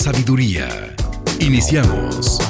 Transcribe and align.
sabiduría. 0.00 0.94
Iniciamos. 1.40 2.49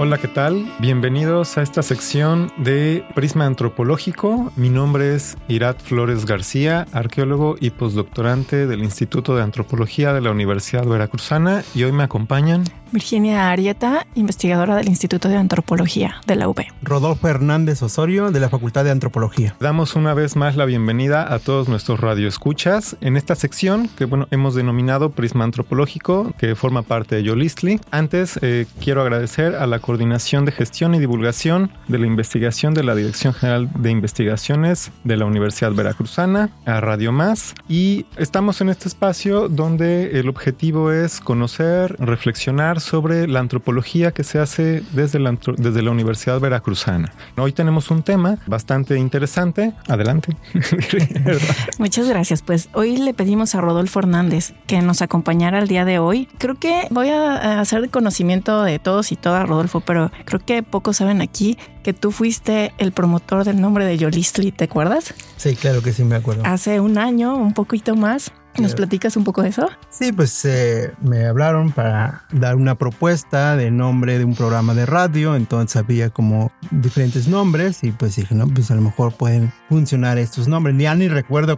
Hola, 0.00 0.18
¿qué 0.18 0.28
tal? 0.28 0.72
Bienvenidos 0.78 1.58
a 1.58 1.62
esta 1.62 1.82
sección 1.82 2.52
de 2.56 3.04
Prisma 3.16 3.46
Antropológico. 3.46 4.52
Mi 4.54 4.68
nombre 4.68 5.16
es 5.16 5.36
Irat 5.48 5.82
Flores 5.82 6.24
García, 6.24 6.86
arqueólogo 6.92 7.56
y 7.58 7.70
postdoctorante 7.70 8.68
del 8.68 8.84
Instituto 8.84 9.34
de 9.34 9.42
Antropología 9.42 10.12
de 10.12 10.20
la 10.20 10.30
Universidad 10.30 10.86
Veracruzana 10.86 11.64
y 11.74 11.82
hoy 11.82 11.90
me 11.90 12.04
acompañan 12.04 12.62
Virginia 12.90 13.50
Arieta, 13.50 14.06
investigadora 14.14 14.76
del 14.76 14.88
Instituto 14.88 15.28
de 15.28 15.36
Antropología 15.36 16.20
de 16.26 16.36
la 16.36 16.48
UB. 16.48 16.62
Rodolfo 16.82 17.28
Hernández 17.28 17.82
Osorio, 17.82 18.30
de 18.30 18.40
la 18.40 18.48
Facultad 18.48 18.84
de 18.84 18.90
Antropología. 18.90 19.54
Damos 19.60 19.94
una 19.94 20.14
vez 20.14 20.36
más 20.36 20.56
la 20.56 20.64
bienvenida 20.64 21.32
a 21.32 21.38
todos 21.38 21.68
nuestros 21.68 22.00
radioescuchas 22.00 22.96
en 23.00 23.16
esta 23.16 23.34
sección 23.34 23.88
que 23.88 24.06
bueno, 24.06 24.26
hemos 24.30 24.54
denominado 24.54 25.10
Prisma 25.10 25.44
Antropológico, 25.44 26.32
que 26.38 26.54
forma 26.54 26.82
parte 26.82 27.16
de 27.16 27.24
Yolistli. 27.24 27.80
Antes, 27.90 28.38
eh, 28.42 28.66
quiero 28.82 29.02
agradecer 29.02 29.54
a 29.54 29.66
la 29.66 29.80
Coordinación 29.88 30.44
de 30.44 30.52
Gestión 30.52 30.94
y 30.94 30.98
Divulgación 30.98 31.70
de 31.88 31.98
la 31.98 32.06
Investigación 32.06 32.74
de 32.74 32.84
la 32.84 32.94
Dirección 32.94 33.32
General 33.32 33.70
de 33.74 33.90
Investigaciones 33.90 34.90
de 35.02 35.16
la 35.16 35.24
Universidad 35.24 35.72
Veracruzana, 35.72 36.50
a 36.66 36.78
Radio 36.82 37.10
Más. 37.10 37.54
Y 37.70 38.04
estamos 38.18 38.60
en 38.60 38.68
este 38.68 38.86
espacio 38.86 39.48
donde 39.48 40.20
el 40.20 40.28
objetivo 40.28 40.92
es 40.92 41.20
conocer, 41.22 41.96
reflexionar, 41.98 42.80
sobre 42.80 43.26
la 43.28 43.40
antropología 43.40 44.10
que 44.10 44.24
se 44.24 44.38
hace 44.38 44.82
desde 44.92 45.20
la, 45.20 45.38
desde 45.56 45.80
la 45.80 45.90
Universidad 45.90 46.38
Veracruzana. 46.38 47.10
Hoy 47.38 47.52
tenemos 47.52 47.90
un 47.90 48.02
tema 48.02 48.36
bastante 48.46 48.98
interesante. 48.98 49.72
Adelante. 49.86 50.36
Muchas 51.78 52.06
gracias. 52.06 52.42
Pues 52.42 52.68
hoy 52.74 52.98
le 52.98 53.14
pedimos 53.14 53.54
a 53.54 53.62
Rodolfo 53.62 54.00
Hernández 54.00 54.52
que 54.66 54.82
nos 54.82 55.00
acompañara 55.00 55.60
el 55.60 55.66
día 55.66 55.86
de 55.86 55.98
hoy. 55.98 56.28
Creo 56.36 56.56
que 56.56 56.88
voy 56.90 57.08
a 57.08 57.58
hacer 57.58 57.88
conocimiento 57.88 58.64
de 58.64 58.78
todos 58.78 59.12
y 59.12 59.16
todas, 59.16 59.48
Rodolfo, 59.48 59.77
pero 59.80 60.10
creo 60.24 60.40
que 60.40 60.62
pocos 60.62 60.98
saben 60.98 61.20
aquí 61.20 61.58
que 61.82 61.92
tú 61.92 62.10
fuiste 62.10 62.72
el 62.78 62.92
promotor 62.92 63.44
del 63.44 63.60
nombre 63.60 63.84
de 63.84 63.96
Yolistli, 63.96 64.52
¿te 64.52 64.64
acuerdas? 64.64 65.14
Sí, 65.36 65.56
claro 65.56 65.82
que 65.82 65.92
sí, 65.92 66.04
me 66.04 66.16
acuerdo. 66.16 66.42
Hace 66.44 66.80
un 66.80 66.98
año, 66.98 67.36
un 67.36 67.54
poquito 67.54 67.96
más, 67.96 68.32
¿Nos 68.58 68.74
platicas 68.74 69.16
un 69.16 69.24
poco 69.24 69.42
de 69.42 69.50
eso? 69.50 69.68
Sí, 69.90 70.12
pues 70.12 70.44
eh, 70.44 70.92
me 71.00 71.26
hablaron 71.26 71.72
para 71.72 72.24
dar 72.32 72.56
una 72.56 72.76
propuesta 72.76 73.56
de 73.56 73.70
nombre 73.70 74.18
de 74.18 74.24
un 74.24 74.34
programa 74.34 74.74
de 74.74 74.86
radio, 74.86 75.36
entonces 75.36 75.76
había 75.76 76.10
como 76.10 76.52
diferentes 76.70 77.28
nombres 77.28 77.84
y 77.84 77.92
pues 77.92 78.16
dije, 78.16 78.34
no, 78.34 78.46
pues 78.48 78.70
a 78.70 78.74
lo 78.74 78.80
mejor 78.80 79.12
pueden 79.12 79.52
funcionar 79.68 80.18
estos 80.18 80.48
nombres. 80.48 80.76
Ya 80.78 80.94
ni 80.94 81.08
recuerdo 81.08 81.56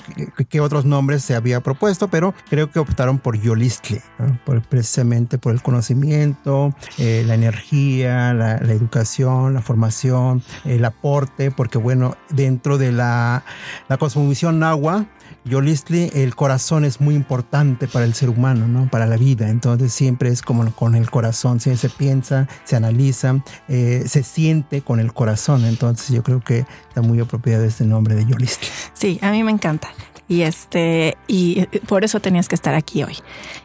qué 0.49 0.61
otros 0.61 0.85
nombres 0.85 1.23
se 1.23 1.35
había 1.35 1.61
propuesto, 1.61 2.09
pero 2.09 2.35
creo 2.49 2.71
que 2.71 2.79
optaron 2.79 3.19
por 3.19 3.41
Yolistli, 3.41 4.01
por, 4.45 4.63
precisamente 4.63 5.39
por 5.39 5.53
el 5.53 5.63
conocimiento, 5.63 6.75
eh, 6.99 7.25
la 7.27 7.35
energía, 7.35 8.35
la, 8.35 8.57
educación, 8.57 9.55
la 9.55 9.63
formación, 9.63 10.43
el 10.65 10.85
aporte, 10.85 11.51
porque 11.51 11.79
bueno, 11.79 12.17
dentro 12.31 12.79
de 12.79 12.93
la, 12.93 13.45
la 13.89 13.97
cosmovisión 13.97 14.59
náhuatl, 14.59 15.05
Yolistli, 15.45 16.11
el 16.15 16.35
corazón 16.35 16.85
es 16.85 17.01
muy 17.01 17.15
importante 17.15 17.89
para 17.89 18.05
el 18.05 18.15
ser 18.15 18.29
humano, 18.29 18.69
¿no? 18.69 18.91
Para 18.91 19.07
la 19.07 19.17
vida. 19.17 19.49
Entonces 19.49 19.93
siempre 19.93 20.31
es 20.31 20.43
como 20.43 20.71
con 20.75 20.95
el 20.95 21.11
corazón, 21.11 21.61
siempre 21.61 21.81
se 21.81 21.89
piensa, 21.89 22.49
se 22.65 22.77
analiza, 22.77 23.43
eh, 23.69 24.05
se 24.07 24.23
siente 24.23 24.83
con 24.83 25.01
el 25.01 25.13
corazón. 25.13 25.65
Entonces 25.65 26.09
yo 26.11 26.23
creo 26.23 26.41
que 26.41 26.67
está 26.89 27.03
muy 27.03 27.21
apropiado 27.21 27.65
este 27.65 27.85
nombre 27.85 28.15
de 28.15 28.27
Yolistli. 28.27 28.69
Sí, 28.93 29.19
a 29.23 29.31
mí 29.31 29.43
me 29.43 29.51
encanta. 29.51 29.89
Y 30.31 30.43
este, 30.43 31.19
y 31.27 31.59
eh, 31.59 31.81
por 31.89 32.05
eso 32.05 32.21
tenías 32.21 32.47
que 32.47 32.55
estar 32.55 32.77
aquí 32.77 33.03
hoy. 33.03 33.17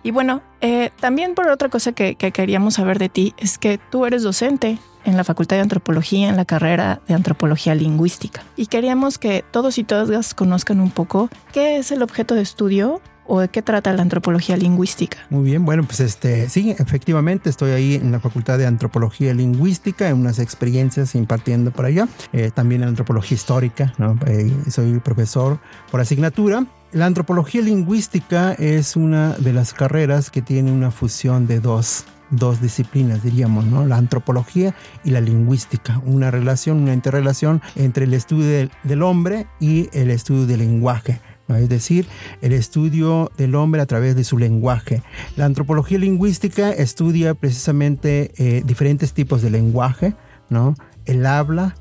Y 0.01 0.09
bueno, 0.09 0.41
eh, 0.61 0.89
también 0.99 1.35
por 1.35 1.47
otra 1.49 1.69
cosa 1.69 1.91
que, 1.91 2.15
que 2.15 2.31
queríamos 2.31 2.73
saber 2.73 2.97
de 2.97 3.07
ti 3.07 3.35
es 3.37 3.59
que 3.59 3.77
tú 3.77 4.07
eres 4.07 4.23
docente 4.23 4.79
en 5.03 5.15
la 5.15 5.23
Facultad 5.23 5.57
de 5.57 5.61
Antropología, 5.61 6.27
en 6.27 6.37
la 6.37 6.45
carrera 6.45 7.01
de 7.07 7.13
Antropología 7.13 7.75
Lingüística. 7.75 8.43
Y 8.55 8.65
queríamos 8.65 9.19
que 9.19 9.45
todos 9.51 9.77
y 9.77 9.83
todas 9.83 10.33
conozcan 10.33 10.81
un 10.81 10.89
poco 10.89 11.29
qué 11.53 11.77
es 11.77 11.91
el 11.91 12.01
objeto 12.01 12.33
de 12.33 12.41
estudio 12.41 12.99
o 13.27 13.39
de 13.39 13.49
qué 13.49 13.61
trata 13.61 13.93
la 13.93 14.01
antropología 14.01 14.57
lingüística. 14.57 15.17
Muy 15.29 15.43
bien, 15.43 15.65
bueno, 15.65 15.83
pues 15.83 15.99
este, 15.99 16.49
sí, 16.49 16.75
efectivamente 16.77 17.49
estoy 17.49 17.71
ahí 17.71 17.95
en 17.95 18.11
la 18.11 18.19
Facultad 18.19 18.57
de 18.57 18.65
Antropología 18.65 19.33
Lingüística, 19.33 20.09
en 20.09 20.17
unas 20.17 20.39
experiencias 20.39 21.15
impartiendo 21.15 21.71
por 21.71 21.85
allá, 21.85 22.07
eh, 22.33 22.51
también 22.53 22.83
en 22.83 22.89
antropología 22.89 23.35
histórica, 23.35 23.93
¿no? 23.97 24.17
Eh, 24.27 24.51
soy 24.69 24.99
profesor 24.99 25.59
por 25.91 26.01
asignatura. 26.01 26.65
La 26.91 27.05
antropología 27.05 27.61
lingüística 27.61 28.53
es 28.53 28.95
una 28.95 29.33
de 29.33 29.53
las 29.53 29.73
carreras 29.73 30.29
que 30.29 30.41
tiene 30.41 30.71
una 30.71 30.91
fusión 30.91 31.47
de 31.47 31.59
dos 31.59 32.05
dos 32.29 32.61
disciplinas, 32.61 33.23
diríamos, 33.23 33.65
¿no? 33.65 33.85
La 33.85 33.97
antropología 33.97 34.73
y 35.03 35.11
la 35.11 35.21
lingüística, 35.21 36.01
una 36.05 36.31
relación, 36.31 36.77
una 36.77 36.93
interrelación 36.93 37.61
entre 37.75 38.05
el 38.05 38.13
estudio 38.13 38.69
del, 38.83 39.03
hombre 39.03 39.47
y 39.59 39.89
el 39.93 40.09
estudio 40.09 40.45
del 40.45 40.59
lenguaje. 40.59 41.19
Es 41.49 41.69
decir, 41.69 42.07
el 42.41 42.53
estudio 42.53 43.31
del 43.37 43.55
hombre 43.55 43.81
a 43.81 43.85
través 43.85 44.15
de 44.15 44.23
su 44.23 44.37
lenguaje. 44.37 45.03
La 45.35 45.45
antropología 45.45 45.99
lingüística 45.99 46.71
estudia 46.71 47.33
precisamente 47.33 48.31
eh, 48.37 48.63
diferentes 48.65 49.13
tipos 49.13 49.41
de 49.41 49.51
lenguaje, 49.51 50.15
¿no? 50.49 50.75
el 51.05 51.25
habla, 51.25 51.75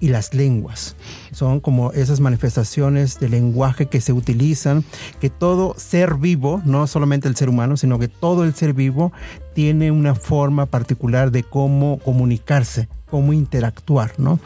y 0.00 0.08
las 0.08 0.34
lenguas. 0.34 0.96
Son 1.32 1.60
como 1.60 1.92
esas 1.92 2.20
manifestaciones 2.20 3.18
de 3.18 3.28
lenguaje 3.28 3.86
que 3.86 4.00
se 4.00 4.12
utilizan, 4.12 4.84
que 5.20 5.30
todo 5.30 5.74
ser 5.76 6.14
vivo, 6.14 6.62
no 6.64 6.86
solamente 6.86 7.28
el 7.28 7.36
ser 7.36 7.48
humano, 7.48 7.76
sino 7.76 7.98
que 7.98 8.08
todo 8.08 8.44
el 8.44 8.54
ser 8.54 8.74
vivo 8.74 9.12
tiene 9.54 9.90
una 9.90 10.14
forma 10.14 10.66
particular 10.66 11.30
de 11.30 11.42
cómo 11.42 11.98
comunicarse, 11.98 12.88
cómo 13.10 13.32
interactuar, 13.32 14.12
¿no? 14.18 14.38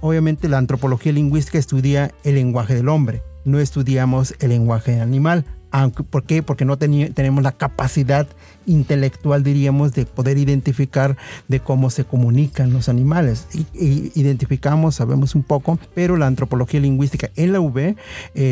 Obviamente 0.00 0.48
la 0.48 0.58
antropología 0.58 1.12
lingüística 1.12 1.58
estudia 1.58 2.12
el 2.24 2.36
lenguaje 2.36 2.74
del 2.74 2.88
hombre, 2.88 3.22
no 3.46 3.58
estudiamos 3.58 4.34
el 4.40 4.50
lenguaje 4.50 5.00
animal, 5.00 5.46
¿Por 6.10 6.24
qué? 6.24 6.42
Porque 6.42 6.64
no 6.64 6.78
tenemos 6.78 7.42
la 7.42 7.52
capacidad 7.52 8.26
intelectual, 8.64 9.42
diríamos, 9.42 9.92
de 9.92 10.06
poder 10.06 10.38
identificar 10.38 11.16
de 11.48 11.60
cómo 11.60 11.90
se 11.90 12.04
comunican 12.04 12.72
los 12.72 12.88
animales. 12.88 13.46
Y, 13.52 14.10
identificamos, 14.18 14.94
sabemos 14.94 15.34
un 15.34 15.42
poco, 15.42 15.78
pero 15.94 16.16
la 16.16 16.26
antropología 16.26 16.80
lingüística 16.80 17.30
en 17.36 17.52
la 17.52 17.60
UB 17.60 17.78
eh, 17.78 17.96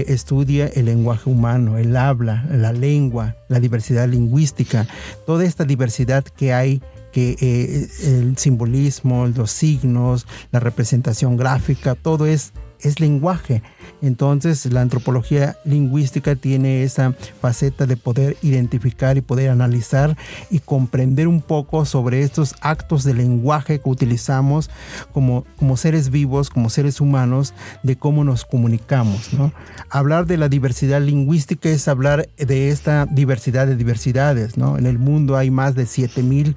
estudia 0.08 0.66
el 0.66 0.84
lenguaje 0.86 1.30
humano, 1.30 1.78
el 1.78 1.96
habla, 1.96 2.46
la 2.50 2.72
lengua, 2.72 3.36
la 3.48 3.58
diversidad 3.58 4.06
lingüística, 4.06 4.86
toda 5.26 5.44
esta 5.44 5.64
diversidad 5.64 6.24
que 6.24 6.52
hay 6.52 6.82
que 7.10 7.36
eh, 7.40 7.88
el 8.02 8.36
simbolismo, 8.36 9.28
los 9.28 9.50
signos, 9.50 10.26
la 10.50 10.60
representación 10.60 11.36
gráfica, 11.36 11.94
todo 11.94 12.26
es 12.26 12.52
es 12.84 13.00
lenguaje. 13.00 13.62
Entonces 14.02 14.66
la 14.66 14.82
antropología 14.82 15.56
lingüística 15.64 16.36
tiene 16.36 16.82
esa 16.82 17.14
faceta 17.40 17.86
de 17.86 17.96
poder 17.96 18.36
identificar 18.42 19.16
y 19.16 19.22
poder 19.22 19.50
analizar 19.50 20.16
y 20.50 20.60
comprender 20.60 21.26
un 21.26 21.40
poco 21.40 21.84
sobre 21.86 22.22
estos 22.22 22.54
actos 22.60 23.02
de 23.02 23.14
lenguaje 23.14 23.80
que 23.80 23.88
utilizamos 23.88 24.70
como, 25.12 25.44
como 25.56 25.76
seres 25.76 26.10
vivos, 26.10 26.50
como 26.50 26.70
seres 26.70 27.00
humanos, 27.00 27.54
de 27.82 27.96
cómo 27.96 28.24
nos 28.24 28.44
comunicamos. 28.44 29.32
¿no? 29.32 29.52
Hablar 29.88 30.26
de 30.26 30.36
la 30.36 30.48
diversidad 30.48 31.00
lingüística 31.00 31.68
es 31.70 31.88
hablar 31.88 32.28
de 32.36 32.68
esta 32.68 33.06
diversidad 33.06 33.66
de 33.66 33.76
diversidades. 33.76 34.58
¿no? 34.58 34.76
En 34.76 34.86
el 34.86 34.98
mundo 34.98 35.36
hay 35.36 35.50
más 35.50 35.74
de 35.74 35.86
7000 35.86 36.56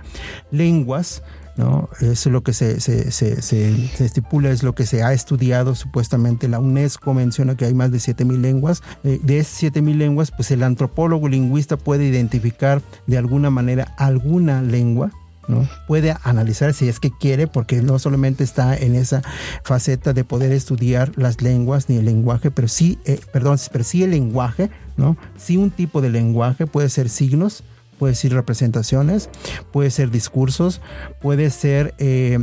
lenguas 0.52 1.24
¿no? 1.58 1.90
Es 2.00 2.26
lo 2.28 2.44
que 2.44 2.54
se, 2.54 2.80
se, 2.80 3.12
se, 3.12 3.42
se, 3.42 3.90
estipula, 4.00 4.52
es 4.52 4.64
lo 4.64 4.76
que 4.76 4.86
se 4.86 5.04
ha 5.04 5.14
estudiado 5.14 5.76
supuestamente. 5.76 6.48
La 6.48 6.60
UNESCO 6.60 7.14
menciona 7.14 7.56
que 7.56 7.66
hay 7.66 7.74
más 7.74 7.92
de 7.92 7.98
7.000 7.98 8.40
lenguas. 8.40 8.84
Eh, 9.04 9.20
de 9.22 9.40
esas 9.40 9.64
7.000 9.74 9.98
lenguas, 9.98 10.32
pues 10.32 10.52
el 10.52 10.64
antropólogo 10.64 11.28
lingüista 11.28 11.78
puede 11.78 12.06
identificar 12.06 12.82
de 13.08 13.18
alguna 13.18 13.50
manera 13.50 13.94
alguna 13.98 14.62
lengua 14.62 15.12
¿no? 15.48 15.68
Puede 15.88 16.16
analizar 16.24 16.74
si 16.74 16.90
es 16.90 17.00
que 17.00 17.12
quiere, 17.12 17.48
porque 17.48 17.82
no 17.82 18.00
solamente 18.00 18.44
está 18.44 18.76
en 18.76 18.96
esa 18.96 19.22
faceta 19.64 20.14
de 20.14 20.24
poder 20.24 20.52
estudiar 20.52 21.12
las 21.16 21.42
lenguas 21.42 21.90
ni 21.90 21.98
el 21.98 22.06
lenguaje, 22.06 22.52
pero 22.52 22.68
sí, 22.68 23.00
eh, 23.06 23.20
perdón, 23.32 23.58
pero 23.72 23.84
sí 23.84 24.04
el 24.04 24.12
lenguaje, 24.12 24.70
¿no? 24.98 25.18
Sí 25.38 25.58
un 25.58 25.72
tipo 25.72 26.02
de 26.02 26.10
lenguaje, 26.10 26.68
puede 26.68 26.90
ser 26.90 27.10
signos, 27.10 27.64
puede 27.98 28.16
ser 28.16 28.34
representaciones, 28.34 29.30
puede 29.72 29.92
ser 29.92 30.12
discursos, 30.12 30.82
puede 31.22 31.50
ser 31.50 31.94
eh, 31.98 32.40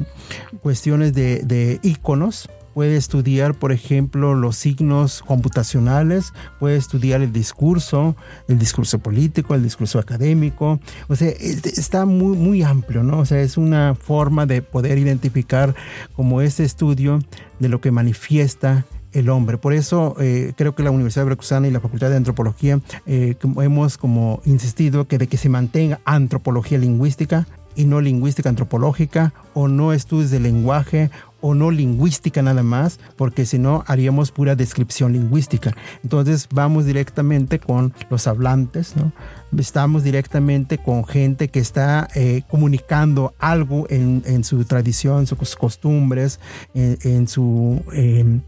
cuestiones 0.60 1.14
de, 1.14 1.40
de 1.44 1.80
iconos, 1.82 2.48
puede 2.74 2.96
estudiar, 2.96 3.54
por 3.54 3.72
ejemplo, 3.72 4.34
los 4.34 4.56
signos 4.56 5.22
computacionales, 5.22 6.32
puede 6.58 6.76
estudiar 6.76 7.22
el 7.22 7.32
discurso, 7.32 8.16
el 8.48 8.58
discurso 8.58 8.98
político, 8.98 9.54
el 9.54 9.62
discurso 9.62 10.00
académico. 10.00 10.80
O 11.08 11.14
sea, 11.14 11.28
está 11.28 12.04
muy, 12.04 12.36
muy 12.36 12.62
amplio, 12.62 13.04
¿no? 13.04 13.20
O 13.20 13.24
sea, 13.24 13.40
es 13.40 13.56
una 13.56 13.94
forma 13.94 14.44
de 14.44 14.60
poder 14.60 14.98
identificar 14.98 15.74
como 16.14 16.40
ese 16.40 16.64
estudio 16.64 17.20
de 17.60 17.68
lo 17.68 17.80
que 17.80 17.92
manifiesta 17.92 18.84
el 19.14 19.30
hombre. 19.30 19.56
Por 19.56 19.72
eso 19.72 20.16
eh, 20.20 20.52
creo 20.56 20.74
que 20.74 20.82
la 20.82 20.90
Universidad 20.90 21.22
de 21.22 21.30
Veracruzana 21.30 21.68
y 21.68 21.70
la 21.70 21.80
Facultad 21.80 22.10
de 22.10 22.16
Antropología 22.16 22.80
eh, 23.06 23.36
hemos 23.62 23.96
como 23.96 24.42
insistido 24.44 25.08
que 25.08 25.24
que 25.24 25.36
se 25.38 25.48
mantenga 25.48 26.00
antropología 26.04 26.76
lingüística 26.76 27.46
y 27.76 27.84
no 27.84 28.00
lingüística 28.00 28.48
antropológica 28.48 29.32
o 29.54 29.68
no 29.68 29.92
estudios 29.92 30.30
de 30.30 30.40
lenguaje 30.40 31.10
o 31.40 31.54
no 31.54 31.70
lingüística 31.70 32.40
nada 32.40 32.62
más, 32.62 32.98
porque 33.16 33.44
si 33.44 33.58
no 33.58 33.84
haríamos 33.86 34.30
pura 34.30 34.56
descripción 34.56 35.12
lingüística. 35.12 35.76
Entonces 36.02 36.48
vamos 36.50 36.86
directamente 36.86 37.58
con 37.58 37.92
los 38.08 38.26
hablantes, 38.26 38.96
¿no? 38.96 39.12
Estamos 39.58 40.02
directamente 40.04 40.78
con 40.78 41.04
gente 41.04 41.48
que 41.48 41.58
está 41.58 42.08
eh, 42.14 42.42
comunicando 42.48 43.34
algo 43.38 43.86
en, 43.90 44.22
en, 44.24 44.42
su 44.42 44.64
tradición, 44.64 45.26
sus 45.26 45.54
costumbres, 45.54 46.40
en, 46.72 47.28
su... 47.28 47.82
Eh, 47.92 48.40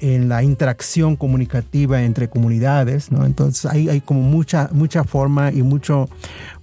en 0.00 0.28
la 0.28 0.42
interacción 0.42 1.16
comunicativa 1.16 2.02
entre 2.02 2.28
comunidades, 2.28 3.10
¿no? 3.10 3.24
Entonces 3.24 3.66
hay, 3.66 4.00
como 4.00 4.20
mucha, 4.20 4.68
mucha 4.72 5.04
forma 5.04 5.50
y 5.50 5.62
mucho, 5.62 6.08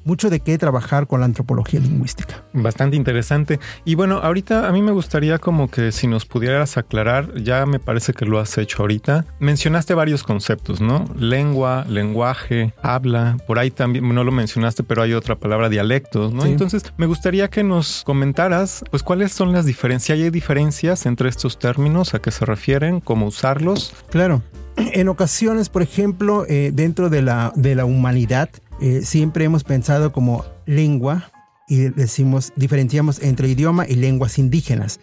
mucho 0.04 0.30
de 0.30 0.40
qué 0.40 0.58
trabajar 0.58 1.08
con 1.08 1.20
la 1.20 1.26
antropología 1.26 1.80
lingüística. 1.80 2.44
Bastante 2.54 2.96
interesante. 2.96 3.60
Y 3.86 3.96
bueno, 3.96 4.18
ahorita 4.18 4.68
a 4.68 4.72
mí 4.72 4.82
me 4.82 4.92
gustaría 4.92 5.40
como 5.40 5.70
que 5.70 5.92
si 5.92 6.08
nos 6.08 6.26
pudieras 6.26 6.78
aclarar, 6.78 7.36
ya 7.42 7.66
me 7.66 7.80
parece 7.80 8.14
que 8.14 8.26
lo 8.26 8.40
has 8.40 8.58
hecho 8.58 8.84
ahorita. 8.84 9.26
Mencionaste 9.40 9.94
varios 9.94 10.24
conceptos, 10.24 10.82
¿no? 10.82 11.06
Lengua, 11.18 11.86
lenguaje, 11.88 12.74
habla, 12.82 13.38
por 13.48 13.60
ahí 13.60 13.72
también, 13.72 14.14
no 14.14 14.24
lo 14.24 14.32
mencionaste, 14.32 14.84
pero 14.84 15.02
hay 15.02 15.14
otra 15.14 15.36
palabra, 15.36 15.70
dialectos, 15.70 16.34
¿no? 16.34 16.44
Sí. 16.44 16.50
Entonces, 16.50 16.84
me 16.98 17.06
gustaría 17.06 17.50
que 17.50 17.64
nos 17.64 18.04
comentaras, 18.04 18.84
pues, 18.90 19.04
cuáles 19.04 19.32
son 19.32 19.52
las 19.52 19.66
diferencias. 19.66 20.18
¿Hay 20.18 20.30
diferencias 20.30 21.06
entre 21.06 21.30
estos 21.30 21.60
términos? 21.60 22.14
¿A 22.14 22.20
qué 22.20 22.32
se 22.32 22.46
refieren? 22.46 23.00
¿Cómo 23.00 23.28
usarlos? 23.28 23.94
Claro. 24.10 24.42
En 24.94 25.10
ocasiones, 25.10 25.70
por 25.70 25.82
ejemplo, 25.82 26.46
eh, 26.48 26.72
dentro 26.74 27.10
de 27.10 27.22
la, 27.22 27.52
de 27.56 27.76
la 27.76 27.86
humanidad, 27.86 28.50
eh, 28.82 29.02
siempre 29.04 29.46
hemos 29.46 29.64
pensado 29.64 30.12
como 30.12 30.44
lengua 30.66 31.32
y 31.68 31.90
decimos, 31.90 32.52
diferenciamos 32.56 33.22
entre 33.22 33.48
idioma 33.48 33.88
y 33.88 33.96
lenguas 33.96 34.40
indígenas. 34.40 35.00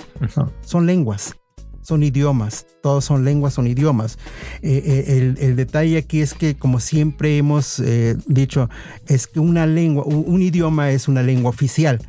Son 0.62 0.84
lenguas, 0.84 1.36
son 1.80 2.02
idiomas, 2.02 2.66
todos 2.82 3.04
son 3.04 3.24
lenguas, 3.24 3.54
son 3.54 3.68
idiomas. 3.68 4.18
Eh, 4.62 4.82
eh, 4.84 5.04
el, 5.18 5.38
el, 5.38 5.54
detalle 5.54 5.96
aquí 5.96 6.20
es 6.20 6.34
que, 6.34 6.56
como 6.56 6.80
siempre 6.80 7.38
hemos 7.38 7.80
dicho, 8.26 8.68
es 9.06 9.28
que 9.28 9.38
una 9.38 9.64
lengua, 9.66 10.04
un, 10.04 10.24
un 10.26 10.42
idioma 10.42 10.90
es 10.90 11.06
una 11.06 11.22
lengua 11.22 11.50
oficial. 11.50 12.00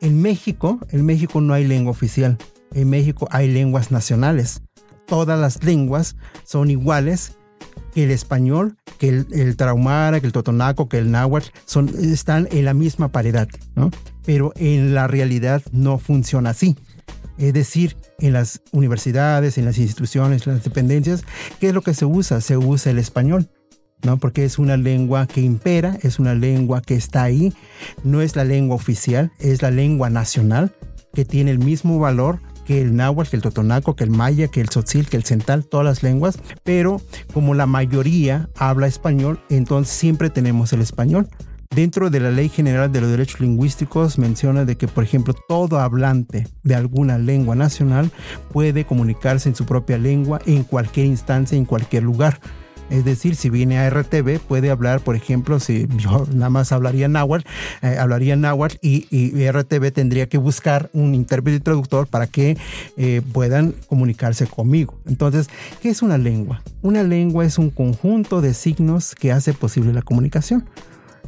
En 0.00 0.22
México, 0.22 0.78
en 0.90 1.04
México 1.04 1.40
no 1.40 1.52
hay 1.52 1.66
lengua 1.66 1.90
oficial. 1.90 2.38
En 2.72 2.90
México 2.90 3.26
hay 3.32 3.50
lenguas 3.50 3.90
nacionales. 3.90 4.62
Todas 5.06 5.38
las 5.38 5.64
lenguas 5.64 6.16
son 6.44 6.70
iguales 6.70 7.37
que 7.94 8.04
el 8.04 8.10
español, 8.10 8.76
que 8.98 9.08
el, 9.08 9.26
el 9.32 9.56
traumara, 9.56 10.20
que 10.20 10.26
el 10.26 10.32
totonaco, 10.32 10.88
que 10.88 10.98
el 10.98 11.10
náhuatl, 11.10 11.48
son, 11.64 11.88
están 11.88 12.48
en 12.50 12.64
la 12.64 12.74
misma 12.74 13.08
paridad, 13.08 13.48
¿no? 13.74 13.90
Pero 14.24 14.52
en 14.56 14.94
la 14.94 15.06
realidad 15.06 15.62
no 15.72 15.98
funciona 15.98 16.50
así. 16.50 16.76
Es 17.38 17.52
decir, 17.52 17.96
en 18.18 18.32
las 18.32 18.62
universidades, 18.72 19.58
en 19.58 19.64
las 19.64 19.78
instituciones, 19.78 20.46
en 20.46 20.54
las 20.54 20.64
dependencias, 20.64 21.24
¿qué 21.60 21.68
es 21.68 21.74
lo 21.74 21.82
que 21.82 21.94
se 21.94 22.04
usa? 22.04 22.40
Se 22.40 22.56
usa 22.56 22.90
el 22.90 22.98
español. 22.98 23.48
¿no? 24.02 24.16
Porque 24.18 24.44
es 24.44 24.58
una 24.58 24.76
lengua 24.76 25.26
que 25.26 25.40
impera, 25.40 25.98
es 26.02 26.18
una 26.18 26.34
lengua 26.34 26.80
que 26.82 26.94
está 26.94 27.24
ahí, 27.24 27.52
no 28.04 28.22
es 28.22 28.36
la 28.36 28.44
lengua 28.44 28.76
oficial, 28.76 29.32
es 29.38 29.62
la 29.62 29.70
lengua 29.70 30.08
nacional 30.10 30.72
que 31.14 31.24
tiene 31.24 31.50
el 31.50 31.58
mismo 31.58 31.98
valor 31.98 32.40
que 32.68 32.82
el 32.82 32.94
náhuatl, 32.94 33.30
que 33.30 33.36
el 33.36 33.42
totonaco, 33.42 33.96
que 33.96 34.04
el 34.04 34.10
maya, 34.10 34.48
que 34.48 34.60
el 34.60 34.68
tzotzil, 34.68 35.08
que 35.08 35.16
el 35.16 35.24
central, 35.24 35.64
todas 35.64 35.86
las 35.86 36.02
lenguas, 36.02 36.38
pero 36.64 37.00
como 37.32 37.54
la 37.54 37.64
mayoría 37.64 38.50
habla 38.58 38.86
español, 38.86 39.40
entonces 39.48 39.96
siempre 39.96 40.28
tenemos 40.28 40.74
el 40.74 40.82
español. 40.82 41.30
Dentro 41.74 42.10
de 42.10 42.20
la 42.20 42.30
Ley 42.30 42.50
General 42.50 42.92
de 42.92 43.00
los 43.00 43.10
Derechos 43.10 43.40
Lingüísticos 43.40 44.18
menciona 44.18 44.66
de 44.66 44.76
que, 44.76 44.86
por 44.86 45.02
ejemplo, 45.02 45.34
todo 45.48 45.80
hablante 45.80 46.46
de 46.62 46.74
alguna 46.74 47.16
lengua 47.16 47.56
nacional 47.56 48.10
puede 48.52 48.84
comunicarse 48.84 49.48
en 49.48 49.54
su 49.54 49.64
propia 49.64 49.96
lengua 49.96 50.38
en 50.44 50.62
cualquier 50.62 51.06
instancia, 51.06 51.56
en 51.56 51.64
cualquier 51.64 52.02
lugar. 52.02 52.38
Es 52.90 53.04
decir, 53.04 53.36
si 53.36 53.50
viene 53.50 53.78
a 53.78 53.90
RTV, 53.90 54.40
puede 54.40 54.70
hablar, 54.70 55.00
por 55.00 55.14
ejemplo, 55.14 55.60
si 55.60 55.86
yo 55.96 56.26
nada 56.32 56.50
más 56.50 56.72
hablaría 56.72 57.08
náhuatl, 57.08 57.46
eh, 57.82 57.96
hablaría 57.98 58.36
náhuatl 58.36 58.76
y, 58.80 59.06
y, 59.10 59.50
RTV 59.50 59.92
tendría 59.92 60.28
que 60.28 60.38
buscar 60.38 60.88
un 60.92 61.14
intérprete 61.14 61.56
y 61.56 61.60
traductor 61.60 62.06
para 62.06 62.26
que 62.26 62.56
eh, 62.96 63.22
puedan 63.32 63.74
comunicarse 63.88 64.46
conmigo. 64.46 64.98
Entonces, 65.06 65.48
¿qué 65.82 65.90
es 65.90 66.02
una 66.02 66.18
lengua? 66.18 66.62
Una 66.82 67.02
lengua 67.02 67.44
es 67.44 67.58
un 67.58 67.70
conjunto 67.70 68.40
de 68.40 68.54
signos 68.54 69.14
que 69.14 69.32
hace 69.32 69.52
posible 69.52 69.92
la 69.92 70.02
comunicación. 70.02 70.64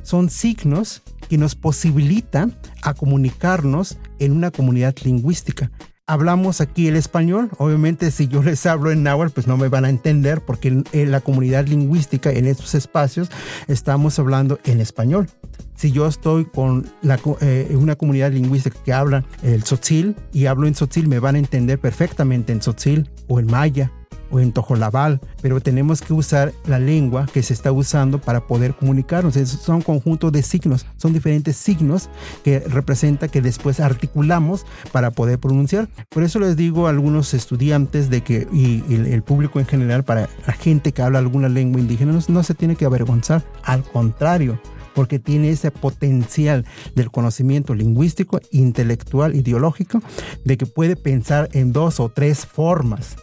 Son 0.03 0.31
signos 0.31 1.03
que 1.29 1.37
nos 1.37 1.55
posibilitan 1.55 2.57
a 2.83 2.95
comunicarnos 2.95 3.99
en 4.19 4.33
una 4.33 4.51
comunidad 4.51 4.95
lingüística 5.05 5.71
hablamos 6.11 6.61
aquí 6.61 6.89
el 6.89 6.97
español. 6.97 7.51
Obviamente, 7.59 8.11
si 8.11 8.27
yo 8.27 8.43
les 8.43 8.67
hablo 8.67 8.91
en 8.91 9.05
náhuatl, 9.05 9.33
pues 9.33 9.47
no 9.47 9.57
me 9.57 9.69
van 9.69 9.85
a 9.85 9.91
entender 9.91 10.41
porque 10.41 10.69
en, 10.69 11.11
la 11.11 11.21
comunidad 11.21 11.69
lingüística, 11.69 12.33
en 12.33 12.47
estos 12.47 12.75
espacios, 12.75 13.31
estamos 13.69 14.19
hablando 14.19 14.59
en 14.65 14.81
español. 14.81 15.29
Si 15.77 15.93
yo 15.93 16.09
estoy 16.09 16.47
con 16.47 16.91
la, 17.01 17.19
eh, 17.41 17.77
una 17.79 17.95
comunidad 17.95 18.33
lingüística 18.33 18.77
que 18.85 18.93
habla 18.93 19.25
el 19.45 19.63
tzotzil 19.63 20.17
y 20.33 20.47
hablo 20.47 20.67
en 20.67 20.75
tzotzil, 20.75 21.07
me 21.07 21.21
van 21.21 21.37
a 21.37 21.39
entender 21.39 21.79
perfectamente 21.79 22.53
en 22.53 22.59
tzotzil 22.59 23.09
o 23.29 23.39
en 23.39 23.47
maya 23.47 23.93
o 24.31 24.41
en 24.41 24.53
tojolabal, 24.53 25.21
pero 25.43 25.61
tenemos 25.61 26.01
que 26.01 26.13
usar 26.13 26.53
la 26.67 26.79
lengua 26.79 27.27
que 27.33 27.43
se 27.43 27.53
está 27.53 27.73
usando 27.73 28.21
para 28.21 28.47
poder 28.47 28.75
comunicarnos. 28.75 29.35
Son 29.35 29.77
un 29.77 29.83
conjunto 29.83 30.31
de 30.31 30.43
signos, 30.43 30.87
son 30.97 31.13
diferentes 31.13 31.57
signos 31.57 32.09
que 32.45 32.61
representa 32.61 33.29
que 33.29 33.41
después 33.41 33.81
articulamos 33.81 34.67
para 34.93 35.11
poder 35.11 35.39
pronunciar. 35.39 35.89
Por 36.09 36.23
eso 36.23 36.39
les 36.39 36.57
digo 36.57 36.87
a 36.87 36.91
algunos 36.91 37.35
estudiantes 37.35 38.11
de 38.11 38.23
que 38.23 38.47
y, 38.53 38.85
y 38.89 38.95
el 38.95 39.23
público 39.23 39.61
en 39.61 39.67
general, 39.67 40.05
para 40.05 40.29
la 40.47 40.53
gente 40.53 40.93
que 40.93 41.03
habla 41.03 41.19
alguna 41.19 41.49
lengua 41.49 41.81
indígena, 41.81 42.13
no, 42.13 42.21
no 42.29 42.43
se 42.43 42.55
tiene 42.55 42.77
que 42.77 42.85
avergonzar, 42.85 43.45
al 43.65 43.83
contrario 43.85 44.61
porque 44.95 45.19
tiene 45.19 45.51
ese 45.51 45.71
potencial 45.71 46.67
del 46.95 47.11
conocimiento 47.11 47.75
lingüístico, 47.75 48.41
intelectual, 48.51 49.35
ideológico, 49.35 50.03
de 50.45 50.57
que 50.57 50.67
puede 50.67 50.97
pensar 50.97 51.49
en 51.53 51.73
dos 51.73 52.01
o 52.01 52.09
tres 52.09 52.45
formas 52.45 53.17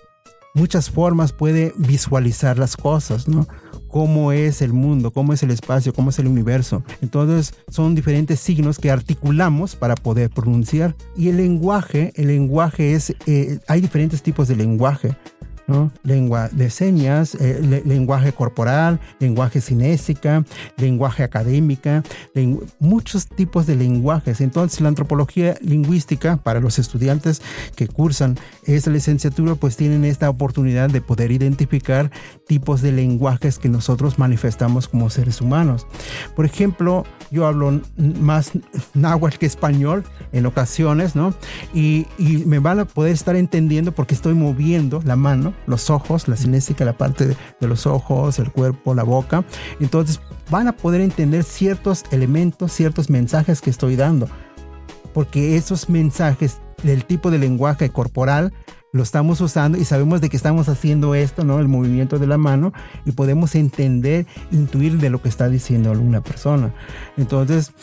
muchas 0.57 0.89
formas 0.89 1.31
puede 1.33 1.73
visualizar 1.77 2.57
las 2.57 2.75
cosas, 2.75 3.27
¿no? 3.27 3.47
Cómo 3.87 4.31
es 4.31 4.61
el 4.61 4.73
mundo, 4.73 5.11
cómo 5.11 5.31
es 5.31 5.43
el 5.43 5.51
espacio, 5.51 5.93
cómo 5.93 6.09
es 6.09 6.19
el 6.19 6.27
universo. 6.27 6.83
Entonces 7.01 7.53
son 7.69 7.95
diferentes 7.95 8.39
signos 8.39 8.79
que 8.79 8.91
articulamos 8.91 9.75
para 9.75 9.95
poder 9.95 10.29
pronunciar. 10.29 10.95
Y 11.15 11.29
el 11.29 11.37
lenguaje, 11.37 12.11
el 12.15 12.27
lenguaje 12.27 12.93
es, 12.93 13.15
eh, 13.27 13.59
hay 13.67 13.81
diferentes 13.81 14.21
tipos 14.21 14.47
de 14.47 14.55
lenguaje. 14.55 15.15
Lengua 16.03 16.47
de 16.49 16.69
señas, 16.69 17.35
eh, 17.35 17.59
le, 17.61 17.81
lenguaje 17.83 18.31
corporal, 18.31 19.01
lenguaje 19.19 19.59
cinésica, 19.59 20.45
lenguaje 20.77 21.23
académica, 21.23 22.03
muchos 22.79 23.27
tipos 23.27 23.67
de 23.67 23.75
lenguajes. 23.75 24.39
Entonces, 24.39 24.79
la 24.79 24.87
antropología 24.87 25.57
lingüística 25.61 26.37
para 26.37 26.61
los 26.61 26.79
estudiantes 26.79 27.41
que 27.75 27.87
cursan 27.87 28.37
esa 28.63 28.91
licenciatura, 28.91 29.55
pues 29.55 29.75
tienen 29.75 30.05
esta 30.05 30.29
oportunidad 30.29 30.89
de 30.89 31.01
poder 31.01 31.31
identificar 31.31 32.11
tipos 32.47 32.81
de 32.81 32.93
lenguajes 32.93 33.59
que 33.59 33.67
nosotros 33.67 34.17
manifestamos 34.19 34.87
como 34.87 35.09
seres 35.09 35.41
humanos. 35.41 35.85
Por 36.33 36.45
ejemplo, 36.45 37.05
yo 37.29 37.45
hablo 37.45 37.81
más 37.97 38.51
náhuatl 38.93 39.37
que 39.37 39.45
español 39.45 40.05
en 40.31 40.45
ocasiones, 40.45 41.13
¿no? 41.15 41.33
Y, 41.73 42.07
y 42.17 42.45
me 42.45 42.59
van 42.59 42.79
a 42.79 42.85
poder 42.85 43.13
estar 43.13 43.35
entendiendo 43.35 43.91
porque 43.91 44.15
estoy 44.15 44.33
moviendo 44.33 45.01
la 45.03 45.17
mano 45.17 45.56
los 45.65 45.89
ojos, 45.89 46.27
la 46.27 46.35
cinética, 46.35 46.85
la 46.85 46.97
parte 46.97 47.27
de, 47.27 47.37
de, 47.59 47.67
los 47.67 47.85
ojos, 47.85 48.39
el 48.39 48.51
cuerpo, 48.51 48.93
la 48.93 49.03
boca. 49.03 49.43
Entonces 49.79 50.21
van 50.49 50.67
a 50.67 50.73
poder 50.73 51.01
entender 51.01 51.43
ciertos 51.43 52.03
elementos, 52.11 52.71
ciertos 52.71 53.09
mensajes 53.09 53.61
que 53.61 53.69
estoy 53.69 53.95
dando. 53.95 54.27
porque 55.13 55.57
esos 55.57 55.89
mensajes 55.89 56.59
del 56.83 57.03
tipo 57.03 57.31
de 57.31 57.39
lenguaje 57.39 57.89
corporal 57.89 58.53
lo 58.93 59.03
estamos 59.03 59.41
usando 59.41 59.77
y 59.77 59.85
sabemos 59.85 60.21
de 60.21 60.29
que 60.29 60.37
estamos 60.37 60.69
haciendo 60.69 61.15
esto, 61.15 61.43
¿no? 61.43 61.59
El 61.59 61.67
movimiento 61.67 62.19
de 62.19 62.27
la 62.27 62.37
mano 62.37 62.71
y 63.05 63.11
podemos 63.11 63.55
entender, 63.55 64.25
intuir 64.51 64.97
de 64.97 65.09
lo 65.09 65.21
que 65.21 65.29
está 65.29 65.49
diciendo 65.49 65.91
alguna 65.91 66.21
persona. 66.21 66.73
Entonces, 67.17 67.73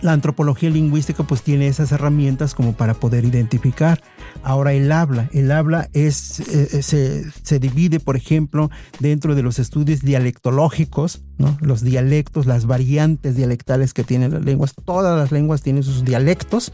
la 0.00 0.12
antropología 0.12 0.70
lingüística 0.70 1.22
pues 1.24 1.42
tiene 1.42 1.66
esas 1.66 1.92
herramientas 1.92 2.54
como 2.54 2.72
para 2.74 2.94
poder 2.94 3.24
identificar. 3.24 4.00
Ahora 4.42 4.72
el 4.72 4.90
habla, 4.92 5.28
el 5.32 5.50
habla 5.50 5.88
es, 5.92 6.40
eh, 6.40 6.68
eh, 6.72 6.82
se, 6.82 7.24
se, 7.42 7.58
divide 7.58 7.98
por 7.98 8.16
ejemplo 8.16 8.70
dentro 9.00 9.34
de 9.34 9.42
los 9.42 9.58
estudios 9.58 10.00
dialectológicos, 10.00 11.22
¿no? 11.38 11.56
los 11.60 11.82
dialectos, 11.82 12.46
las 12.46 12.66
variantes 12.66 13.36
dialectales 13.36 13.92
que 13.94 14.04
tienen 14.04 14.32
las 14.32 14.44
lenguas, 14.44 14.74
todas 14.84 15.18
las 15.18 15.32
lenguas 15.32 15.62
tienen 15.62 15.82
sus 15.82 16.04
dialectos. 16.04 16.72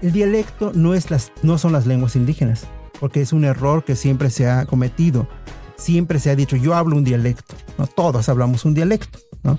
El 0.00 0.12
dialecto 0.12 0.72
no, 0.74 0.94
es 0.94 1.10
las, 1.10 1.32
no 1.42 1.58
son 1.58 1.72
las 1.72 1.86
lenguas 1.86 2.16
indígenas, 2.16 2.66
porque 3.00 3.20
es 3.20 3.32
un 3.32 3.44
error 3.44 3.84
que 3.84 3.96
siempre 3.96 4.30
se 4.30 4.48
ha 4.48 4.66
cometido. 4.66 5.28
Siempre 5.76 6.20
se 6.20 6.30
ha 6.30 6.36
dicho, 6.36 6.56
yo 6.56 6.74
hablo 6.74 6.96
un 6.96 7.02
dialecto, 7.02 7.56
¿no? 7.78 7.88
todos 7.88 8.28
hablamos 8.28 8.64
un 8.64 8.74
dialecto. 8.74 9.18
¿no? 9.42 9.58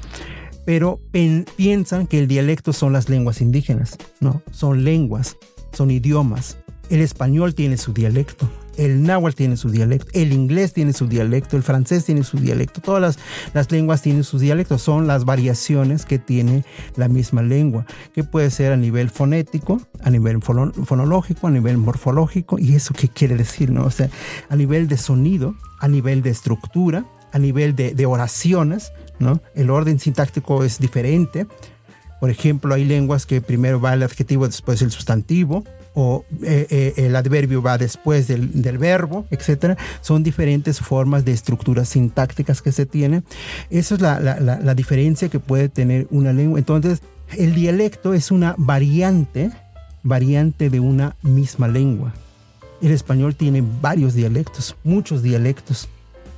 Pero 0.65 1.01
piensan 1.55 2.07
que 2.07 2.19
el 2.19 2.27
dialecto 2.27 2.73
son 2.73 2.93
las 2.93 3.09
lenguas 3.09 3.41
indígenas. 3.41 3.97
No, 4.19 4.41
son 4.51 4.83
lenguas, 4.83 5.37
son 5.71 5.91
idiomas. 5.91 6.57
El 6.89 7.01
español 7.01 7.55
tiene 7.55 7.77
su 7.77 7.93
dialecto, 7.93 8.49
el 8.77 9.03
náhuatl 9.03 9.35
tiene 9.35 9.57
su 9.57 9.69
dialecto, 9.69 10.09
el 10.13 10.33
inglés 10.33 10.73
tiene 10.73 10.93
su 10.93 11.07
dialecto, 11.07 11.55
el 11.55 11.63
francés 11.63 12.05
tiene 12.05 12.23
su 12.23 12.37
dialecto, 12.37 12.81
todas 12.81 13.17
las, 13.53 13.71
lenguas 13.71 14.01
tienen 14.01 14.23
sus 14.23 14.41
dialectos, 14.41 14.81
son 14.81 15.07
las 15.07 15.25
variaciones 15.25 16.05
que 16.05 16.19
tiene 16.19 16.65
la 16.95 17.07
misma 17.07 17.41
lengua, 17.41 17.85
que 18.13 18.23
puede 18.23 18.49
ser 18.51 18.73
a 18.73 18.77
nivel 18.77 19.09
fonético, 19.09 19.81
a 20.03 20.09
nivel 20.09 20.41
fonológico, 20.41 21.47
a 21.47 21.51
nivel 21.51 21.77
morfológico, 21.77 22.59
y 22.59 22.75
eso 22.75 22.93
qué 22.93 23.07
quiere 23.07 23.35
decir, 23.37 23.71
¿no? 23.71 23.85
O 23.85 23.91
sea, 23.91 24.09
a 24.49 24.55
nivel 24.55 24.87
de 24.87 24.97
sonido, 24.97 25.55
a 25.79 25.87
nivel 25.87 26.21
de 26.21 26.31
estructura, 26.31 27.05
a 27.31 27.39
nivel 27.39 27.75
de 27.75 28.05
oraciones, 28.05 28.91
el 29.55 29.69
orden 29.69 29.99
sintáctico 29.99 30.63
es 30.63 30.79
diferente. 30.79 31.47
Por 32.19 32.29
ejemplo, 32.29 32.73
hay 32.73 32.85
lenguas 32.85 33.25
que 33.25 33.41
primero 33.41 33.81
va 33.81 33.93
el 33.93 34.03
adjetivo, 34.03 34.47
después 34.47 34.81
el 34.81 34.91
sustantivo, 34.91 35.65
o 35.93 36.23
eh, 36.41 36.67
eh, 36.69 36.93
el 36.95 37.15
adverbio 37.15 37.61
va 37.61 37.77
después 37.77 38.27
del, 38.27 38.77
verbo, 38.77 39.25
etc. 39.29 39.77
Son 40.01 40.23
diferentes 40.23 40.79
formas 40.79 41.25
de 41.25 41.33
estructuras 41.33 41.89
sintácticas 41.89 42.61
que 42.61 42.71
se 42.71 42.85
tienen. 42.85 43.23
Esa 43.69 43.95
es 43.95 44.01
la, 44.01 44.73
diferencia 44.73 45.29
que 45.29 45.39
puede 45.39 45.69
tener 45.69 46.07
una 46.11 46.33
lengua. 46.33 46.59
Entonces, 46.59 47.01
el 47.37 47.53
dialecto 47.53 48.13
es 48.13 48.31
una 48.31 48.55
variante, 48.57 49.51
variante 50.01 50.69
de 50.69 50.79
una 50.79 51.15
misma 51.21 51.67
lengua. 51.67 52.13
El 52.81 52.91
español 52.91 53.35
tiene 53.35 53.63
varios 53.81 54.13
dialectos, 54.13 54.75
muchos 54.83 55.23
dialectos 55.23 55.87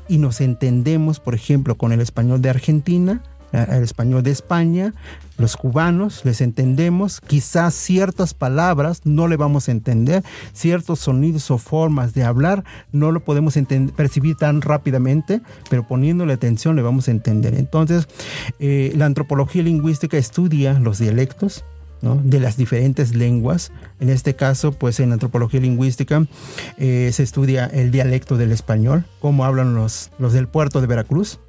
y 0.07 0.17
nos 0.17 0.41
entendemos, 0.41 1.19
por 1.19 1.35
ejemplo, 1.35 1.75
con 1.75 1.91
el 1.91 2.01
español 2.01 2.41
de 2.41 2.49
Argentina, 2.49 3.21
el 3.53 3.83
español 3.83 4.23
de 4.23 4.31
España, 4.31 4.93
los 5.37 5.55
cubanos 5.55 6.23
les 6.25 6.41
entendemos, 6.41 7.21
quizás 7.21 7.73
ciertas 7.73 8.33
palabras 8.33 9.01
no 9.05 9.27
le 9.27 9.37
vamos 9.37 9.67
a 9.67 9.71
entender, 9.71 10.23
ciertos 10.53 10.99
sonidos 10.99 11.51
o 11.51 11.57
formas 11.57 12.13
de 12.13 12.23
hablar 12.23 12.63
no 12.91 13.11
lo 13.11 13.21
podemos 13.21 13.55
percibir 13.95 14.35
tan 14.35 14.61
rápidamente, 14.61 15.41
pero 15.69 15.87
poniéndole 15.87 16.33
atención 16.33 16.75
le 16.75 16.81
vamos 16.81 17.07
a 17.07 17.11
entender. 17.11 17.55
Entonces, 17.55 18.07
eh, 18.59 18.93
la 18.95 19.05
antropología 19.05 19.63
lingüística 19.63 20.17
estudia 20.17 20.79
los 20.79 20.99
dialectos, 20.99 21.63
de 22.01 22.39
las 22.39 22.57
diferentes 22.57 23.15
lenguas. 23.15 23.71
En 23.99 24.09
este 24.09 24.35
caso, 24.35 24.71
pues 24.71 24.99
en 24.99 25.11
antropología 25.11 25.59
lingüística 25.59 26.25
eh, 26.77 27.09
se 27.13 27.23
estudia 27.23 27.65
el 27.65 27.91
dialecto 27.91 28.37
del 28.37 28.51
español, 28.51 29.05
cómo 29.19 29.45
hablan 29.45 29.75
los, 29.75 30.11
los 30.19 30.33
del 30.33 30.47
puerto 30.47 30.81
de 30.81 30.87
Veracruz, 30.87 31.39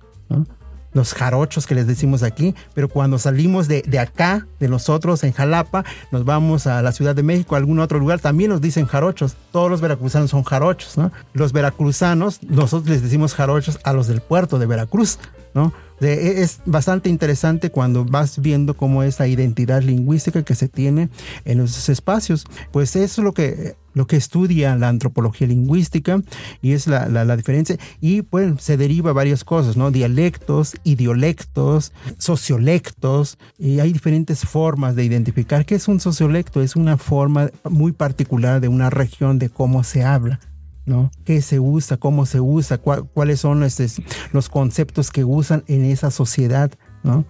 los 0.97 1.15
jarochos 1.15 1.67
que 1.67 1.75
les 1.75 1.87
decimos 1.87 2.23
aquí, 2.23 2.55
pero 2.75 2.88
cuando 2.88 3.19
salimos 3.19 3.69
de, 3.69 3.83
de, 3.83 3.99
acá, 3.99 4.47
de 4.59 4.69
nosotros 4.69 5.23
en 5.25 5.33
Jalapa, 5.33 5.85
nos 6.11 6.25
vamos 6.25 6.67
a 6.67 6.83
la 6.83 6.93
Ciudad 6.93 7.15
de 7.15 7.23
México, 7.23 7.55
a 7.55 7.59
algún 7.59 7.79
otro 7.79 7.99
lugar, 7.99 8.19
también 8.19 8.50
nos 8.50 8.61
dicen 8.61 8.87
jarochos. 8.87 9.37
Todos 9.53 9.71
los 9.71 9.81
veracruzanos 9.81 10.31
son 10.31 10.43
jarochos, 10.43 10.97
¿no? 10.97 11.12
Los 11.35 11.53
veracruzanos, 11.53 12.43
nosotros 12.43 12.88
les 12.88 13.03
decimos 13.03 13.35
jarochos 13.35 13.79
a 13.85 13.93
los 13.93 14.07
del 14.07 14.23
puerto 14.23 14.59
de 14.59 14.67
Veracruz, 14.67 15.19
¿no? 15.55 15.73
E, 16.00 16.43
es 16.43 16.61
bastante 16.65 17.09
interesante 17.09 17.71
cuando 17.71 18.05
vas 18.05 18.41
viendo 18.41 18.75
cómo 18.75 19.03
esa 19.03 19.26
identidad 19.26 19.83
lingüística 19.83 20.43
que 20.43 20.55
se 20.55 20.69
tiene 20.69 21.11
en 21.45 21.61
esos 21.61 21.88
espacios. 21.88 22.45
Pues 22.73 22.97
eso 22.97 23.21
es 23.21 23.25
lo 23.25 23.33
que, 23.33 23.76
lo 23.97 24.07
que 24.07 24.17
estudia 24.17 24.76
la 24.76 24.91
antropología 24.91 25.47
lingüística 25.47 26.21
y 26.61 26.73
es 26.73 26.87
la, 26.87 27.09
la, 27.09 27.35
diferencia. 27.35 27.79
Y 27.99 28.21
pues 28.21 28.62
se 28.62 28.76
deriva 28.76 29.15
varias 29.15 29.43
cosas, 29.43 29.79
¿no? 29.79 29.91
Dialectos, 29.91 30.76
idiolectos, 30.85 31.93
sociolectos. 32.19 33.38
Y 33.59 33.81
hay 33.81 33.95
diferentes 33.95 34.41
formas 34.45 34.97
de 34.97 35.05
identificar 35.05 35.65
qué 35.65 35.76
es 35.76 35.88
un 35.88 35.99
sociolecto. 35.99 36.61
Es 36.61 36.76
una 36.76 36.99
forma 36.99 37.50
muy 37.65 37.93
particular 37.93 38.61
de 38.61 38.69
una 38.69 38.91
región 38.91 39.38
de 39.38 39.49
cómo 39.49 39.83
se 39.83 40.05
habla. 40.05 40.41
¿no? 40.85 41.11
¿Qué 41.25 41.41
se 41.41 41.59
usa? 41.59 41.97
¿Cómo 41.97 42.26
se 42.26 42.38
usa? 42.38 42.76
¿Cuáles 42.76 43.41
son 43.41 43.62
este, 43.62 43.87
los 44.33 44.50
conceptos 44.50 45.11
que 45.11 45.25
usan 45.25 45.65
en 45.69 45.87
esa 45.87 46.11
sociedad? 46.11 46.71
¿no? 47.03 47.25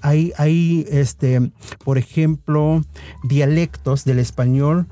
Hay, 0.00 0.32
hay 0.38 0.86
este, 0.90 1.52
por 1.84 1.98
ejemplo, 1.98 2.82
dialectos 3.22 4.04
del 4.04 4.18
español 4.18 4.86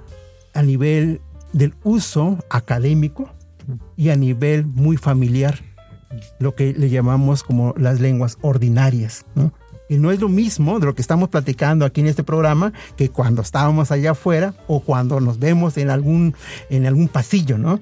a 0.54 0.62
nivel 0.62 1.20
del 1.52 1.75
uso 1.82 2.38
académico 2.50 3.30
y 3.96 4.11
a 4.11 4.16
nivel 4.16 4.66
muy 4.66 4.96
familiar, 4.96 5.61
lo 6.38 6.54
que 6.54 6.73
le 6.73 6.90
llamamos 6.90 7.42
como 7.42 7.75
las 7.76 8.00
lenguas 8.00 8.38
ordinarias, 8.42 9.25
¿no? 9.34 9.52
Y 9.88 9.96
no 9.96 10.11
es 10.11 10.20
lo 10.20 10.28
mismo 10.28 10.80
de 10.80 10.87
lo 10.87 10.94
que 10.94 11.02
estamos 11.02 11.28
platicando 11.28 11.84
aquí 11.84 12.00
en 12.00 12.06
este 12.06 12.25
programa 12.25 12.73
que 12.96 13.11
cuando 13.11 13.42
estábamos 13.42 13.90
allá 13.90 14.12
afuera 14.12 14.54
o 14.66 14.80
cuando 14.80 15.20
nos 15.20 15.38
vemos 15.38 15.76
en 15.76 15.90
algún, 15.90 16.34
en 16.70 16.87
algún 16.87 17.08
pasillo, 17.08 17.58
¿no? 17.58 17.80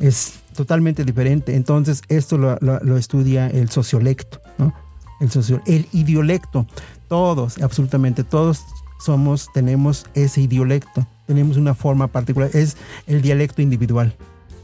Es 0.00 0.40
totalmente 0.56 1.04
diferente. 1.04 1.54
Entonces, 1.54 2.02
esto 2.08 2.38
lo, 2.38 2.96
estudia 2.96 3.48
el 3.48 3.68
sociolecto, 3.68 4.40
¿no? 4.56 4.74
El, 5.20 5.30
socio, 5.30 5.60
el 5.66 5.86
idiolecto. 5.92 6.66
Todos, 7.08 7.58
absolutamente 7.62 8.24
todos 8.24 8.62
somos, 9.04 9.48
tenemos 9.52 10.06
ese 10.14 10.40
idiolecto. 10.40 11.06
Tenemos 11.26 11.56
una 11.56 11.74
forma 11.74 12.08
particular. 12.08 12.50
Es 12.52 12.76
el 13.06 13.22
dialecto 13.22 13.62
individual, 13.62 14.14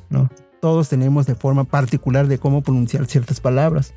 ¿no? 0.08 0.30
Todos 0.60 0.88
tenemos 0.88 1.26
de 1.26 1.34
forma 1.34 1.64
particular 1.64 2.26
de 2.26 2.38
cómo 2.38 2.62
pronunciar 2.62 3.06
ciertas 3.06 3.40
palabras. 3.40 3.94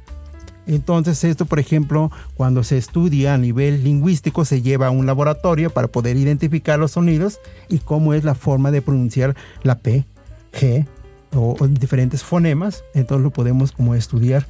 Entonces 0.65 1.23
esto, 1.25 1.45
por 1.45 1.59
ejemplo, 1.59 2.09
cuando 2.35 2.63
se 2.63 2.77
estudia 2.77 3.33
a 3.33 3.37
nivel 3.37 3.83
lingüístico, 3.83 4.45
se 4.45 4.61
lleva 4.61 4.87
a 4.87 4.91
un 4.91 5.05
laboratorio 5.05 5.71
para 5.71 5.89
poder 5.89 6.15
identificar 6.15 6.79
los 6.79 6.91
sonidos 6.91 7.39
y 7.67 7.79
cómo 7.79 8.13
es 8.13 8.23
la 8.23 8.33
forma 8.33 8.71
de 8.71 8.81
pronunciar 8.81 9.35
la 9.63 9.79
P, 9.79 10.05
G 10.53 10.85
o, 11.35 11.55
diferentes 11.67 12.23
fonemas. 12.23 12.83
Entonces 12.93 13.23
lo 13.23 13.31
podemos 13.31 13.71
como 13.71 13.95
estudiar. 13.95 14.45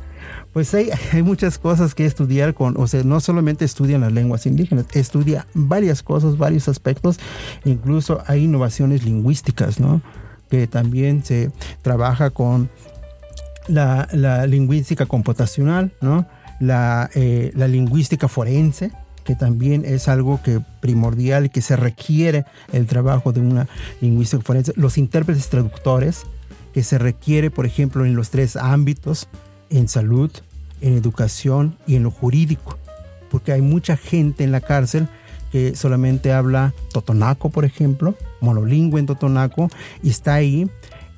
Pues 0.54 0.74
hay, 0.74 0.90
hay, 1.12 1.24
muchas 1.24 1.58
cosas 1.58 1.96
que 1.96 2.06
estudiar 2.06 2.54
con, 2.54 2.76
o 2.78 2.88
sea, 2.88 3.04
no 3.04 3.20
solamente 3.20 3.66
estudian 3.66 4.02
las 4.02 4.12
lenguas 4.12 4.46
indígenas, 4.46 4.86
estudia 4.94 5.48
varias 5.54 6.04
cosas, 6.04 6.38
varios 6.38 6.68
aspectos, 6.68 7.20
incluso 7.66 8.24
hay 8.28 8.44
innovaciones 8.44 9.04
lingüísticas, 9.04 9.80
¿no? 9.80 10.02
Que 10.50 10.68
también 10.68 11.24
se 11.26 11.52
trabaja 11.82 12.30
con 12.30 12.70
la, 13.68 14.08
lingüística 14.48 15.06
computacional, 15.06 15.92
¿no? 16.02 16.28
La, 16.60 17.10
eh, 17.16 17.52
la, 17.56 17.68
lingüística 17.68 18.28
forense, 18.28 18.92
que 19.24 19.36
también 19.36 19.84
es 19.86 20.08
algo 20.08 20.42
que 20.44 20.62
primordial 20.82 21.50
que 21.50 21.62
se 21.62 21.76
requiere 21.76 22.46
el 22.72 22.86
trabajo 22.86 23.32
de 23.32 23.42
una 23.42 23.68
lingüística 24.02 24.42
forense, 24.44 24.74
los 24.76 24.98
intérpretes 24.98 25.50
traductores, 25.50 26.26
que 26.74 26.84
se 26.84 26.98
requiere, 26.98 27.52
por 27.52 27.66
ejemplo, 27.66 28.06
en 28.06 28.16
los 28.16 28.30
tres 28.30 28.56
ámbitos, 28.56 29.28
en 29.70 29.88
salud, 29.88 30.32
en 30.82 30.94
educación 30.94 31.78
y 31.88 31.96
en 31.96 32.04
lo 32.04 32.12
jurídico, 32.12 32.78
porque 33.32 33.52
hay 33.54 33.62
mucha 33.62 33.96
gente 33.96 34.44
en 34.44 34.52
la 34.52 34.62
cárcel 34.62 35.08
que 35.52 35.76
solamente 35.76 36.34
habla 36.34 36.74
totonaco, 36.92 37.50
por 37.50 37.64
ejemplo, 37.64 38.16
monolingüe 38.42 39.00
en 39.00 39.06
totonaco, 39.06 39.70
y 40.02 40.10
está 40.10 40.34
ahí 40.34 40.70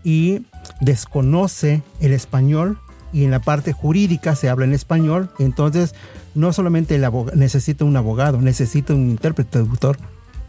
y 0.04 0.46
desconoce 0.82 1.82
el 2.02 2.12
español 2.12 2.78
y 3.14 3.24
en 3.24 3.32
la 3.32 3.40
parte 3.40 3.72
jurídica 3.72 4.36
se 4.36 4.50
habla 4.50 4.66
en 4.66 4.74
español, 4.74 5.30
entonces 5.40 5.96
no 6.36 6.52
solamente 6.52 7.00
necesita 7.34 7.86
un 7.86 7.96
abogado, 7.96 8.42
necesita 8.42 8.94
un 8.94 9.10
intérprete 9.10 9.52
traductor 9.52 9.98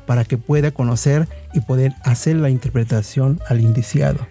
para 0.04 0.24
que 0.24 0.36
pueda 0.36 0.72
conocer 0.72 1.28
y 1.54 1.60
poder 1.60 1.94
hacer 2.02 2.36
la 2.36 2.50
interpretación 2.50 3.40
al 3.48 3.60
indiciado. 3.60 4.26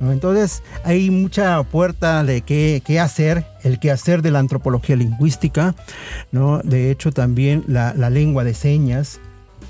Entonces 0.00 0.62
hay 0.84 1.10
mucha 1.10 1.62
puerta 1.64 2.24
de 2.24 2.42
qué, 2.42 2.82
qué, 2.84 3.00
hacer, 3.00 3.44
el 3.64 3.80
qué 3.80 3.90
hacer 3.90 4.22
de 4.22 4.30
la 4.30 4.38
antropología 4.38 4.96
lingüística, 4.96 5.74
¿no? 6.30 6.58
de 6.58 6.90
hecho 6.90 7.12
también 7.12 7.64
la, 7.66 7.94
la 7.94 8.10
lengua 8.10 8.44
de 8.44 8.54
señas, 8.54 9.20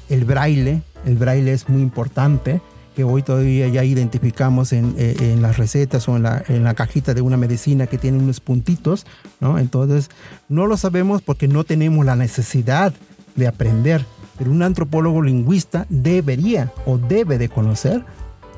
el 0.09 0.25
braille, 0.25 0.83
El 1.05 1.17
braille 1.17 1.53
es 1.53 1.69
muy 1.69 1.83
importante 1.83 2.61
que 2.97 3.05
hoy 3.05 3.23
todavía 3.23 3.69
ya 3.69 3.85
identificamos 3.85 4.73
en, 4.73 4.95
eh, 4.99 5.15
en 5.21 5.41
las 5.41 5.57
recetas 5.57 6.09
o 6.09 6.17
en 6.17 6.25
la, 6.25 6.43
en 6.49 6.65
la, 6.65 6.75
cajita 6.75 7.15
de 7.15 7.21
una 7.21 7.37
medicina 7.37 7.87
que 7.87 7.97
tiene 7.97 8.19
unos 8.19 8.41
puntitos, 8.41 9.07
¿no? 9.39 9.59
Entonces, 9.61 10.11
no 10.49 10.67
lo 10.67 10.77
sabemos 10.77 11.23
porque 11.23 11.47
no 11.47 11.63
tenemos 11.63 12.05
la 12.05 12.17
necesidad 12.17 12.93
de 13.37 13.47
aprender, 13.47 14.05
pero 14.37 14.51
un 14.51 14.63
antropólogo 14.63 15.23
lingüista 15.23 15.87
debería 15.89 16.73
o 16.87 16.99
debe 16.99 17.39
de 17.39 17.49
conocer 17.49 18.05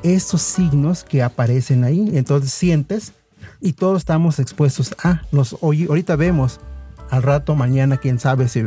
esos 0.03 0.41
signos 0.41 1.03
que 1.03 1.23
aparecen 1.23 1.83
ahí. 1.83 2.11
Entonces, 2.13 2.51
sientes 2.51 3.13
y 3.59 3.73
todos 3.73 3.99
estamos 3.99 4.39
expuestos 4.39 4.95
a, 5.03 5.21
nos, 5.31 5.57
hoy, 5.61 5.85
ahorita 5.87 6.15
vemos, 6.15 6.59
al 7.09 7.23
rato, 7.23 7.55
mañana, 7.55 7.97
quién 7.97 8.19
sabe 8.19 8.47
si 8.47 8.63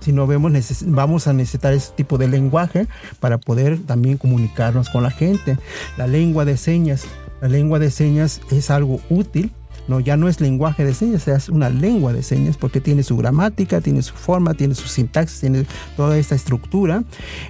si 0.00 0.12
no 0.12 0.26
vemos, 0.26 0.52
vamos 0.86 1.26
a 1.26 1.34
necesitar 1.34 1.74
ese 1.74 1.92
tipo 1.92 2.16
de 2.16 2.26
lenguaje 2.26 2.88
para 3.20 3.36
poder 3.36 3.78
también 3.78 4.16
comunicarnos 4.16 4.88
con 4.88 5.02
la 5.02 5.10
gente. 5.10 5.58
La 5.98 6.06
lengua 6.06 6.46
de 6.46 6.56
señas, 6.56 7.04
la 7.42 7.48
lengua 7.48 7.78
de 7.78 7.90
señas 7.90 8.40
es 8.50 8.70
algo 8.70 9.00
útil 9.10 9.52
no, 9.90 9.98
ya 9.98 10.16
no 10.16 10.28
es 10.28 10.40
lenguaje 10.40 10.84
de 10.84 10.94
señas, 10.94 11.26
es 11.26 11.48
una 11.48 11.68
lengua 11.68 12.12
de 12.12 12.22
señas 12.22 12.56
porque 12.56 12.80
tiene 12.80 13.02
su 13.02 13.16
gramática, 13.16 13.80
tiene 13.80 14.02
su 14.02 14.14
forma, 14.14 14.54
tiene 14.54 14.76
su 14.76 14.86
sintaxis, 14.86 15.40
tiene 15.40 15.66
toda 15.96 16.16
esta 16.16 16.36
estructura 16.36 17.02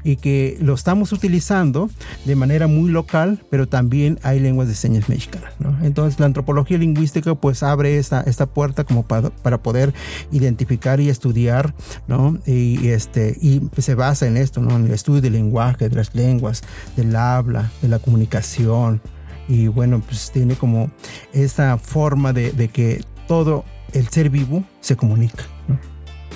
y 0.04 0.16
que 0.16 0.56
lo 0.62 0.72
estamos 0.72 1.12
utilizando 1.12 1.90
de 2.24 2.36
manera 2.36 2.66
muy 2.66 2.90
local, 2.90 3.44
pero 3.50 3.68
también 3.68 4.18
hay 4.22 4.40
lenguas 4.40 4.68
de 4.68 4.74
señas 4.74 5.10
mexicanas. 5.10 5.52
Entonces 5.82 6.18
la 6.18 6.26
antropología 6.26 6.78
lingüística 6.78 7.34
pues 7.34 7.62
abre 7.62 7.98
esta, 7.98 8.22
esta 8.22 8.46
puerta 8.46 8.84
como 8.84 9.02
para, 9.02 9.28
para 9.28 9.62
poder 9.62 9.92
identificar 10.32 10.98
y 10.98 11.10
estudiar, 11.10 11.74
¿no? 12.08 12.38
Y, 12.46 12.88
este, 12.88 13.36
y 13.38 13.60
se 13.76 13.94
basa 13.94 14.26
en 14.26 14.38
esto, 14.38 14.62
¿no? 14.62 14.76
En 14.76 14.86
el 14.86 14.92
estudio 14.92 15.20
del 15.20 15.34
lenguaje, 15.34 15.90
de 15.90 15.96
las 15.96 16.14
lenguas, 16.14 16.62
del 16.96 17.14
habla, 17.14 17.70
de 17.82 17.88
la 17.88 17.98
comunicación, 17.98 19.02
y 19.50 19.66
bueno, 19.66 20.00
pues 20.06 20.30
tiene 20.30 20.54
como 20.54 20.92
esa 21.32 21.76
forma 21.76 22.32
de, 22.32 22.70
que 22.72 23.04
todo 23.26 23.64
el 23.92 24.06
ser 24.06 24.30
vivo 24.30 24.62
se 24.80 24.94
comunica. 24.94 25.42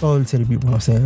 todo 0.01 0.17
el 0.17 0.27
ser 0.27 0.45
vivo. 0.45 0.73
O 0.73 0.81
sea, 0.81 1.01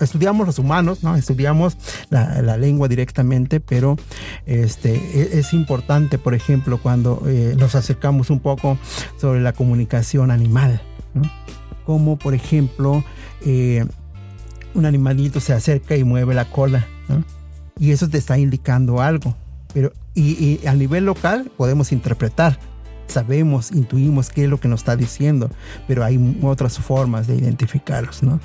estudiamos 0.00 0.46
los 0.46 0.58
humanos, 0.58 1.02
¿no? 1.02 1.14
Estudiamos 1.14 1.76
la, 2.08 2.40
la 2.40 2.56
lengua 2.56 2.88
directamente, 2.88 3.60
pero 3.60 3.98
este, 4.46 4.94
es, 5.20 5.34
es 5.34 5.52
importante, 5.52 6.16
por 6.16 6.32
ejemplo, 6.32 6.78
cuando 6.78 7.22
eh, 7.26 7.54
nos 7.58 7.74
acercamos 7.74 8.30
un 8.30 8.40
poco 8.40 8.78
sobre 9.20 9.42
la 9.42 9.52
comunicación 9.52 10.30
animal. 10.30 10.80
Como, 11.84 12.16
por 12.16 12.32
ejemplo, 12.32 13.04
eh, 13.44 13.84
un 14.72 14.86
animalito 14.86 15.40
se 15.40 15.52
acerca 15.52 15.94
y 15.94 16.04
mueve 16.04 16.32
la 16.32 16.46
cola. 16.46 16.86
Y 17.78 17.90
eso 17.90 18.08
te 18.08 18.16
está 18.16 18.38
indicando 18.38 19.02
algo. 19.02 19.36
Pero, 19.74 19.92
y, 20.14 20.60
y, 20.62 20.66
a 20.66 20.74
nivel 20.74 21.04
local 21.04 21.50
podemos 21.56 21.92
interpretar, 21.92 22.58
sabemos, 23.06 23.70
intuimos 23.72 24.30
qué 24.30 24.44
es 24.44 24.50
lo 24.50 24.58
que 24.58 24.68
nos 24.68 24.80
está 24.80 24.96
diciendo, 24.96 25.50
pero 25.86 26.04
hay 26.04 26.38
otras 26.42 26.78
formas 26.78 27.26
de 27.26 27.36
identificarlos, 27.36 28.22
¿no? 28.22 28.40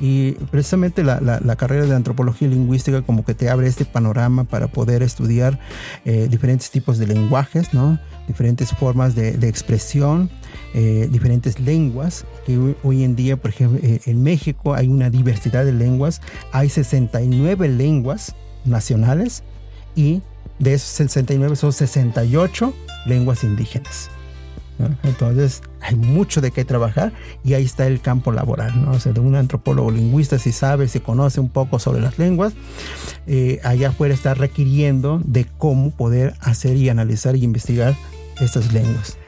Y 0.00 0.32
precisamente 0.50 1.04
la, 1.04 1.20
la, 1.20 1.40
la 1.40 1.56
carrera 1.56 1.86
de 1.86 1.94
antropología 1.94 2.48
lingüística 2.48 3.02
como 3.02 3.24
que 3.24 3.34
te 3.34 3.48
abre 3.48 3.68
este 3.68 3.84
panorama 3.84 4.44
para 4.44 4.66
poder 4.66 5.02
estudiar 5.02 5.58
eh, 6.04 6.28
diferentes 6.30 6.70
tipos 6.70 6.98
de 6.98 7.06
lenguajes, 7.06 7.72
¿no? 7.72 7.98
Diferentes 8.26 8.70
formas 8.70 9.14
de, 9.14 9.32
de 9.32 9.48
expresión, 9.48 10.30
eh, 10.74 11.08
diferentes 11.10 11.60
lenguas, 11.60 12.24
que 12.46 12.58
hoy, 12.58 12.76
hoy, 12.82 13.04
en 13.04 13.14
día, 13.14 13.36
por 13.36 13.50
ejemplo, 13.50 13.78
eh, 13.82 14.00
en 14.06 14.22
México 14.22 14.74
hay 14.74 14.88
una 14.88 15.08
diversidad 15.08 15.64
de 15.64 15.72
lenguas, 15.72 16.20
hay 16.52 16.68
69 16.68 17.68
lenguas 17.68 18.34
nacionales 18.64 19.44
y 19.94 20.22
de 20.62 20.74
esos 20.74 20.88
69 20.90 21.56
son 21.56 21.72
68 21.72 22.72
lenguas 23.06 23.42
indígenas. 23.42 24.10
Entonces 25.04 25.62
hay 25.80 25.94
mucho 25.94 26.40
de 26.40 26.50
qué 26.50 26.64
trabajar 26.64 27.12
y 27.44 27.54
ahí 27.54 27.64
está 27.64 27.86
el 27.86 28.00
campo 28.00 28.32
laboral. 28.32 28.84
¿no? 28.84 28.92
O 28.92 29.00
sea, 29.00 29.12
de 29.12 29.20
un 29.20 29.34
antropólogo 29.34 29.90
lingüista, 29.90 30.38
si 30.38 30.52
sabe, 30.52 30.88
si 30.88 31.00
conoce 31.00 31.40
un 31.40 31.48
poco 31.48 31.78
sobre 31.78 32.00
las 32.00 32.18
lenguas, 32.18 32.52
eh, 33.26 33.60
allá 33.64 33.88
afuera 33.88 34.14
está 34.14 34.34
requiriendo 34.34 35.20
de 35.24 35.46
cómo 35.58 35.90
poder 35.90 36.34
hacer 36.40 36.76
y 36.76 36.88
analizar 36.88 37.36
y 37.36 37.44
investigar 37.44 37.96
estas 38.40 38.72
lenguas. 38.72 39.18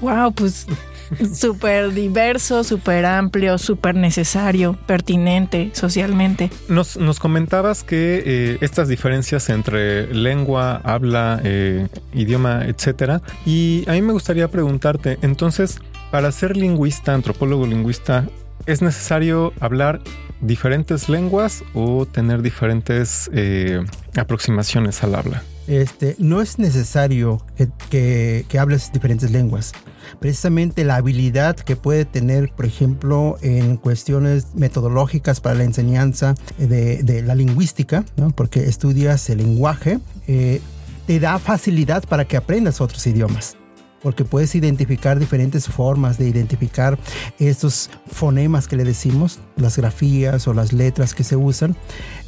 Wow, 0.00 0.32
pues 0.32 0.66
súper 1.34 1.92
diverso, 1.92 2.64
súper 2.64 3.04
amplio, 3.06 3.58
súper 3.58 3.94
necesario, 3.94 4.78
pertinente 4.86 5.70
socialmente. 5.72 6.50
Nos, 6.68 6.96
nos 6.96 7.18
comentabas 7.18 7.82
que 7.82 8.22
eh, 8.24 8.58
estas 8.60 8.88
diferencias 8.88 9.48
entre 9.48 10.12
lengua, 10.12 10.80
habla, 10.84 11.40
eh, 11.44 11.88
idioma, 12.12 12.64
etcétera. 12.66 13.22
Y 13.46 13.84
a 13.88 13.92
mí 13.92 14.02
me 14.02 14.12
gustaría 14.12 14.48
preguntarte, 14.48 15.18
entonces, 15.22 15.78
para 16.10 16.32
ser 16.32 16.56
lingüista, 16.56 17.14
antropólogo 17.14 17.66
lingüista, 17.66 18.28
¿es 18.66 18.82
necesario 18.82 19.52
hablar 19.60 20.00
diferentes 20.40 21.08
lenguas 21.08 21.64
o 21.74 22.06
tener 22.06 22.42
diferentes 22.42 23.30
eh, 23.32 23.84
aproximaciones 24.16 25.02
al 25.02 25.14
habla? 25.14 25.42
Este, 25.68 26.16
no 26.18 26.40
es 26.40 26.58
necesario 26.58 27.42
que, 27.90 28.46
hables 28.58 28.90
diferentes 28.90 29.30
lenguas. 29.30 29.72
Precisamente 30.18 30.82
la 30.82 30.96
habilidad 30.96 31.56
que 31.56 31.76
puede 31.76 32.06
tener, 32.06 32.50
por 32.50 32.64
ejemplo, 32.64 33.36
en 33.42 33.76
cuestiones 33.76 34.54
metodológicas 34.54 35.42
para 35.42 35.56
la 35.56 35.64
enseñanza 35.64 36.34
de, 36.56 37.22
la 37.22 37.34
lingüística, 37.34 38.04
porque 38.34 38.64
estudias 38.64 39.28
el 39.28 39.38
lenguaje, 39.38 39.98
eh, 40.26 40.62
te 41.06 41.20
da 41.20 41.38
facilidad 41.38 42.02
para 42.08 42.24
que 42.24 42.38
aprendas 42.38 42.80
otros 42.80 43.06
idiomas 43.06 43.58
porque 44.02 44.24
puedes 44.24 44.54
identificar 44.54 45.18
diferentes 45.18 45.66
formas 45.66 46.18
de 46.18 46.28
identificar 46.28 46.98
estos 47.38 47.90
fonemas 48.06 48.68
que 48.68 48.76
le 48.76 48.84
decimos, 48.84 49.40
las 49.56 49.76
grafías 49.76 50.46
o 50.46 50.54
las 50.54 50.72
letras 50.72 51.14
que 51.14 51.24
se 51.24 51.36
usan. 51.36 51.76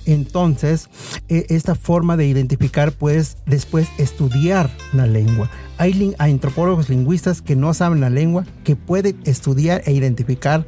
Entonces, 0.07 0.89
esta 1.29 1.75
forma 1.75 2.17
de 2.17 2.27
identificar 2.27 2.93
puedes 2.93 3.37
después 3.47 3.89
estudiar 3.99 4.71
la 4.93 5.07
lengua. 5.07 5.51
Hay, 5.79 6.15
antropólogos 6.19 6.89
lingüistas 6.89 7.43
que 7.43 7.57
no 7.57 7.73
saben 7.75 8.01
la 8.01 8.11
lengua, 8.11 8.45
que 8.65 8.77
pueden 8.77 9.21
estudiar 9.25 9.83
e 9.87 9.93
identificar 9.93 10.67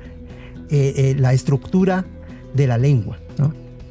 eh, 0.71 0.95
eh, 0.97 1.15
la 1.19 1.33
estructura 1.33 2.07
de 2.55 2.67
la 2.67 2.79
lengua. 2.79 3.19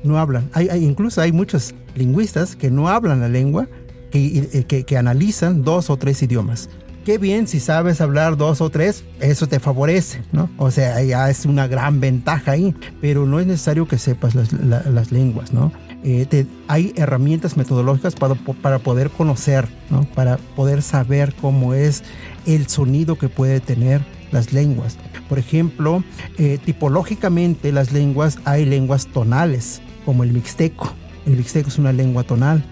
No, 0.04 0.18
hablan. 0.18 0.50
Incluso 0.80 1.22
hay 1.22 1.32
muchos 1.32 1.76
lingüistas 1.96 2.56
que 2.56 2.72
no 2.72 2.90
hablan 2.90 3.20
la 3.20 3.30
lengua, 3.30 3.68
que, 4.10 4.66
que, 4.68 4.84
que 4.84 4.98
analizan 4.98 5.64
dos 5.64 5.92
o 5.92 5.98
tres 5.98 6.24
idiomas 6.24 6.70
qué 7.06 7.18
bien 7.18 7.48
si 7.48 7.60
sabes 7.60 8.02
hablar 8.02 8.38
dos 8.38 8.62
o 8.62 8.70
tres, 8.70 9.04
eso 9.20 9.48
te 9.48 9.60
favorece, 9.60 10.22
¿no? 10.32 10.50
O 10.58 10.72
sea, 10.72 11.02
ya 11.04 11.30
es 11.30 11.46
una 11.46 11.68
gran 11.68 12.00
ventaja 12.00 12.52
ahí, 12.52 12.76
pero 13.02 13.26
no 13.26 13.40
es 13.40 13.48
necesario 13.48 13.88
que 13.88 13.98
sepas 13.98 14.36
las, 14.36 14.54
la, 14.54 14.82
las 14.84 15.12
lenguas, 15.12 15.54
¿no? 15.54 15.72
Eh, 16.04 16.46
hay 16.68 16.94
herramientas 16.96 17.58
metodológicas 17.58 18.16
para, 18.16 18.36
para 18.36 18.80
poder 18.80 19.10
conocer, 19.10 19.68
¿no? 19.90 20.04
Para 20.16 20.38
poder 20.38 20.82
saber 20.82 21.34
cómo 21.40 21.74
es 21.74 22.04
el 22.46 22.68
sonido 22.68 23.18
que 23.18 23.30
puede 23.30 23.60
tener 23.60 24.02
las 24.32 24.54
lenguas. 24.54 24.98
Por 25.30 25.40
ejemplo, 25.40 26.04
eh, 26.38 26.58
tipológicamente 26.64 27.72
las 27.72 27.92
lenguas 27.92 28.40
hay 28.46 28.66
lenguas 28.66 29.08
tonales, 29.08 29.82
como 30.06 30.24
el 30.24 30.32
mixteco. 30.32 30.92
El 31.26 31.38
mixteco 31.38 31.70
es 31.70 31.78
una 31.78 31.94
lengua 31.94 32.24
tonal, 32.24 32.64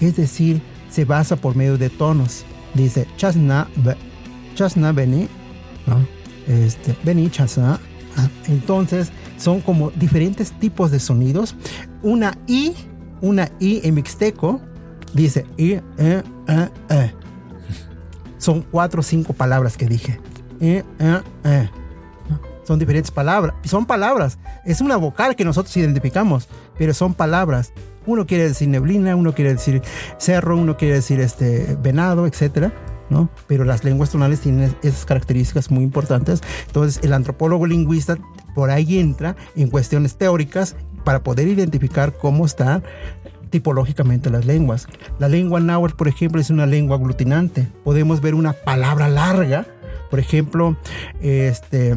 es 0.00 0.16
decir, 0.16 0.62
se 0.90 1.04
basa 1.04 1.36
por 1.36 1.56
medio 1.56 1.76
de 1.76 1.90
tonos 1.90 2.44
dice 2.78 3.06
chasna, 3.16 3.68
chasna 4.54 4.92
beni, 4.92 5.28
¿no? 5.86 6.06
este, 6.46 6.96
beni 7.02 7.30
chasna. 7.30 7.78
Entonces 8.48 9.12
son 9.36 9.60
como 9.60 9.90
diferentes 9.90 10.52
tipos 10.52 10.90
de 10.90 10.98
sonidos. 10.98 11.54
Una 12.02 12.36
I, 12.46 12.74
una 13.20 13.50
I 13.60 13.80
en 13.84 13.94
mixteco 13.94 14.60
dice 15.12 15.46
I, 15.56 15.72
e, 15.72 15.82
e, 15.98 16.68
e. 16.90 17.14
Son 18.38 18.62
cuatro 18.62 19.00
o 19.00 19.02
cinco 19.02 19.32
palabras 19.32 19.76
que 19.76 19.86
dije. 19.86 20.20
E, 20.60 20.84
e. 21.44 21.70
Son 22.64 22.78
diferentes 22.78 23.10
palabras. 23.10 23.54
Son 23.64 23.86
palabras. 23.86 24.38
Es 24.64 24.80
una 24.80 24.96
vocal 24.96 25.36
que 25.36 25.44
nosotros 25.44 25.76
identificamos, 25.76 26.48
pero 26.76 26.92
son 26.92 27.14
palabras. 27.14 27.72
Uno 28.08 28.26
quiere 28.26 28.48
decir 28.48 28.68
neblina, 28.68 29.14
uno 29.14 29.34
quiere 29.34 29.52
decir 29.52 29.82
cerro, 30.16 30.56
uno 30.56 30.78
quiere 30.78 30.94
decir 30.94 31.20
este 31.20 31.76
venado, 31.82 32.26
etcétera. 32.26 32.72
¿no? 33.10 33.28
Pero 33.46 33.64
las 33.64 33.84
lenguas 33.84 34.10
tonales 34.10 34.40
tienen 34.40 34.74
esas 34.82 35.04
características 35.04 35.70
muy 35.70 35.84
importantes. 35.84 36.40
Entonces, 36.66 37.02
el 37.04 37.12
antropólogo 37.12 37.66
lingüista 37.66 38.18
por 38.54 38.70
ahí 38.70 38.98
entra 38.98 39.36
en 39.56 39.68
cuestiones 39.68 40.16
teóricas 40.16 40.74
para 41.04 41.22
poder 41.22 41.48
identificar 41.48 42.14
cómo 42.14 42.46
están 42.46 42.82
tipológicamente 43.50 44.30
las 44.30 44.46
lenguas. 44.46 44.86
La 45.18 45.28
lengua 45.28 45.60
náhuatl, 45.60 45.96
por 45.96 46.08
ejemplo, 46.08 46.40
es 46.40 46.48
una 46.48 46.66
lengua 46.66 46.96
aglutinante. 46.96 47.68
Podemos 47.84 48.22
ver 48.22 48.34
una 48.34 48.54
palabra 48.54 49.08
larga, 49.08 49.66
por 50.10 50.18
ejemplo, 50.18 50.76
este, 51.20 51.96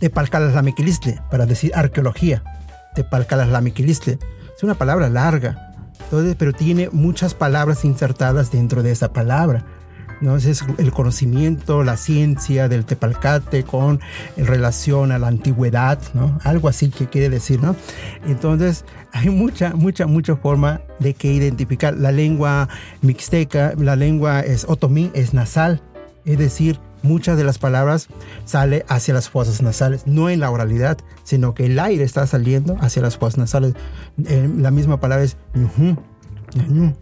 Tepalcalas 0.00 0.54
para 1.30 1.46
decir 1.46 1.72
arqueología. 1.74 2.42
Tepalcalas 2.94 3.48
es 3.48 3.88
Es 3.88 4.18
una 4.64 4.74
palabra 4.74 5.08
larga, 5.08 5.74
entonces, 6.04 6.36
pero 6.38 6.52
tiene 6.52 6.88
muchas 6.92 7.34
palabras 7.34 7.84
insertadas 7.84 8.50
dentro 8.50 8.82
de 8.82 8.92
esa 8.92 9.12
palabra. 9.12 9.64
¿no? 10.20 10.36
Es 10.36 10.64
el 10.78 10.92
conocimiento, 10.92 11.82
la 11.82 11.96
ciencia 11.96 12.68
del 12.68 12.84
tepalcate 12.84 13.64
con 13.64 14.00
relación 14.36 15.12
a 15.12 15.18
la 15.18 15.28
antigüedad, 15.28 15.98
¿no? 16.14 16.38
Algo 16.44 16.68
así 16.68 16.90
que 16.90 17.08
quiere 17.08 17.28
decir, 17.28 17.60
¿no? 17.60 17.76
Entonces, 18.26 18.84
hay 19.12 19.28
mucha, 19.28 19.74
mucha, 19.74 20.06
mucha 20.06 20.36
forma 20.36 20.80
de 20.98 21.14
que 21.14 21.32
identificar. 21.32 21.94
La 21.94 22.12
lengua 22.12 22.68
mixteca, 23.02 23.74
la 23.76 23.96
lengua 23.96 24.40
es 24.40 24.64
otomí, 24.68 25.10
es 25.14 25.34
nasal, 25.34 25.82
es 26.24 26.38
decir, 26.38 26.78
muchas 27.04 27.36
de 27.36 27.44
las 27.44 27.58
palabras 27.58 28.08
sale 28.44 28.84
hacia 28.88 29.14
las 29.14 29.28
fosas 29.28 29.62
nasales, 29.62 30.06
no 30.06 30.30
en 30.30 30.40
la 30.40 30.50
oralidad, 30.50 30.98
sino 31.22 31.54
que 31.54 31.66
el 31.66 31.78
aire 31.78 32.02
está 32.02 32.26
saliendo 32.26 32.76
hacia 32.80 33.02
las 33.02 33.16
fosas 33.18 33.38
nasales. 33.38 33.74
Eh, 34.26 34.50
la 34.56 34.70
misma 34.70 34.98
palabra 34.98 35.24
es 35.24 35.36
ñu, 35.54 36.94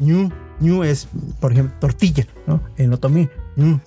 ñu, 0.00 0.30
ñu 0.60 0.84
es, 0.84 1.08
por 1.40 1.52
ejemplo, 1.52 1.76
tortilla, 1.80 2.26
¿no? 2.46 2.62
En 2.76 2.92
otomí, 2.92 3.28
ñu. 3.56 3.80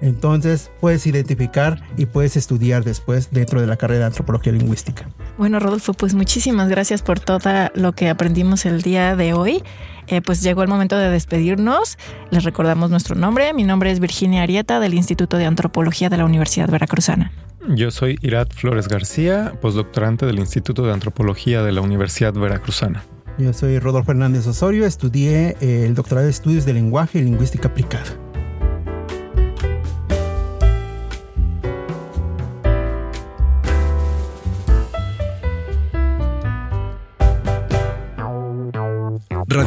Entonces 0.00 0.70
puedes 0.80 1.06
identificar 1.06 1.82
y 1.96 2.06
puedes 2.06 2.36
estudiar 2.36 2.84
después 2.84 3.30
dentro 3.30 3.60
de 3.60 3.66
la 3.66 3.76
carrera 3.76 4.00
de 4.00 4.06
antropología 4.06 4.52
lingüística. 4.52 5.08
Bueno, 5.36 5.60
Rodolfo, 5.60 5.94
pues 5.94 6.14
muchísimas 6.14 6.68
gracias 6.68 7.02
por 7.02 7.20
todo 7.20 7.38
lo 7.74 7.92
que 7.92 8.08
aprendimos 8.08 8.66
el 8.66 8.82
día 8.82 9.16
de 9.16 9.32
hoy. 9.32 9.62
Eh, 10.08 10.22
pues 10.22 10.42
llegó 10.42 10.62
el 10.62 10.68
momento 10.68 10.96
de 10.96 11.10
despedirnos. 11.10 11.98
Les 12.30 12.44
recordamos 12.44 12.90
nuestro 12.90 13.14
nombre. 13.14 13.52
Mi 13.52 13.64
nombre 13.64 13.90
es 13.90 14.00
Virginia 14.00 14.42
Arieta 14.42 14.80
del 14.80 14.94
Instituto 14.94 15.36
de 15.36 15.44
Antropología 15.44 16.08
de 16.08 16.16
la 16.16 16.24
Universidad 16.24 16.70
Veracruzana. 16.70 17.30
Yo 17.68 17.90
soy 17.90 18.18
Irat 18.22 18.54
Flores 18.54 18.88
García, 18.88 19.52
postdoctorante 19.60 20.24
del 20.24 20.38
Instituto 20.38 20.86
de 20.86 20.92
Antropología 20.92 21.62
de 21.62 21.72
la 21.72 21.82
Universidad 21.82 22.32
Veracruzana. 22.32 23.04
Yo 23.38 23.52
soy 23.52 23.78
Rodolfo 23.78 24.10
Hernández 24.10 24.46
Osorio, 24.46 24.86
estudié 24.86 25.56
eh, 25.60 25.84
el 25.86 25.94
doctorado 25.94 26.24
de 26.24 26.30
estudios 26.30 26.64
de 26.64 26.72
lenguaje 26.72 27.18
y 27.18 27.22
lingüística 27.22 27.68
aplicada. 27.68 28.06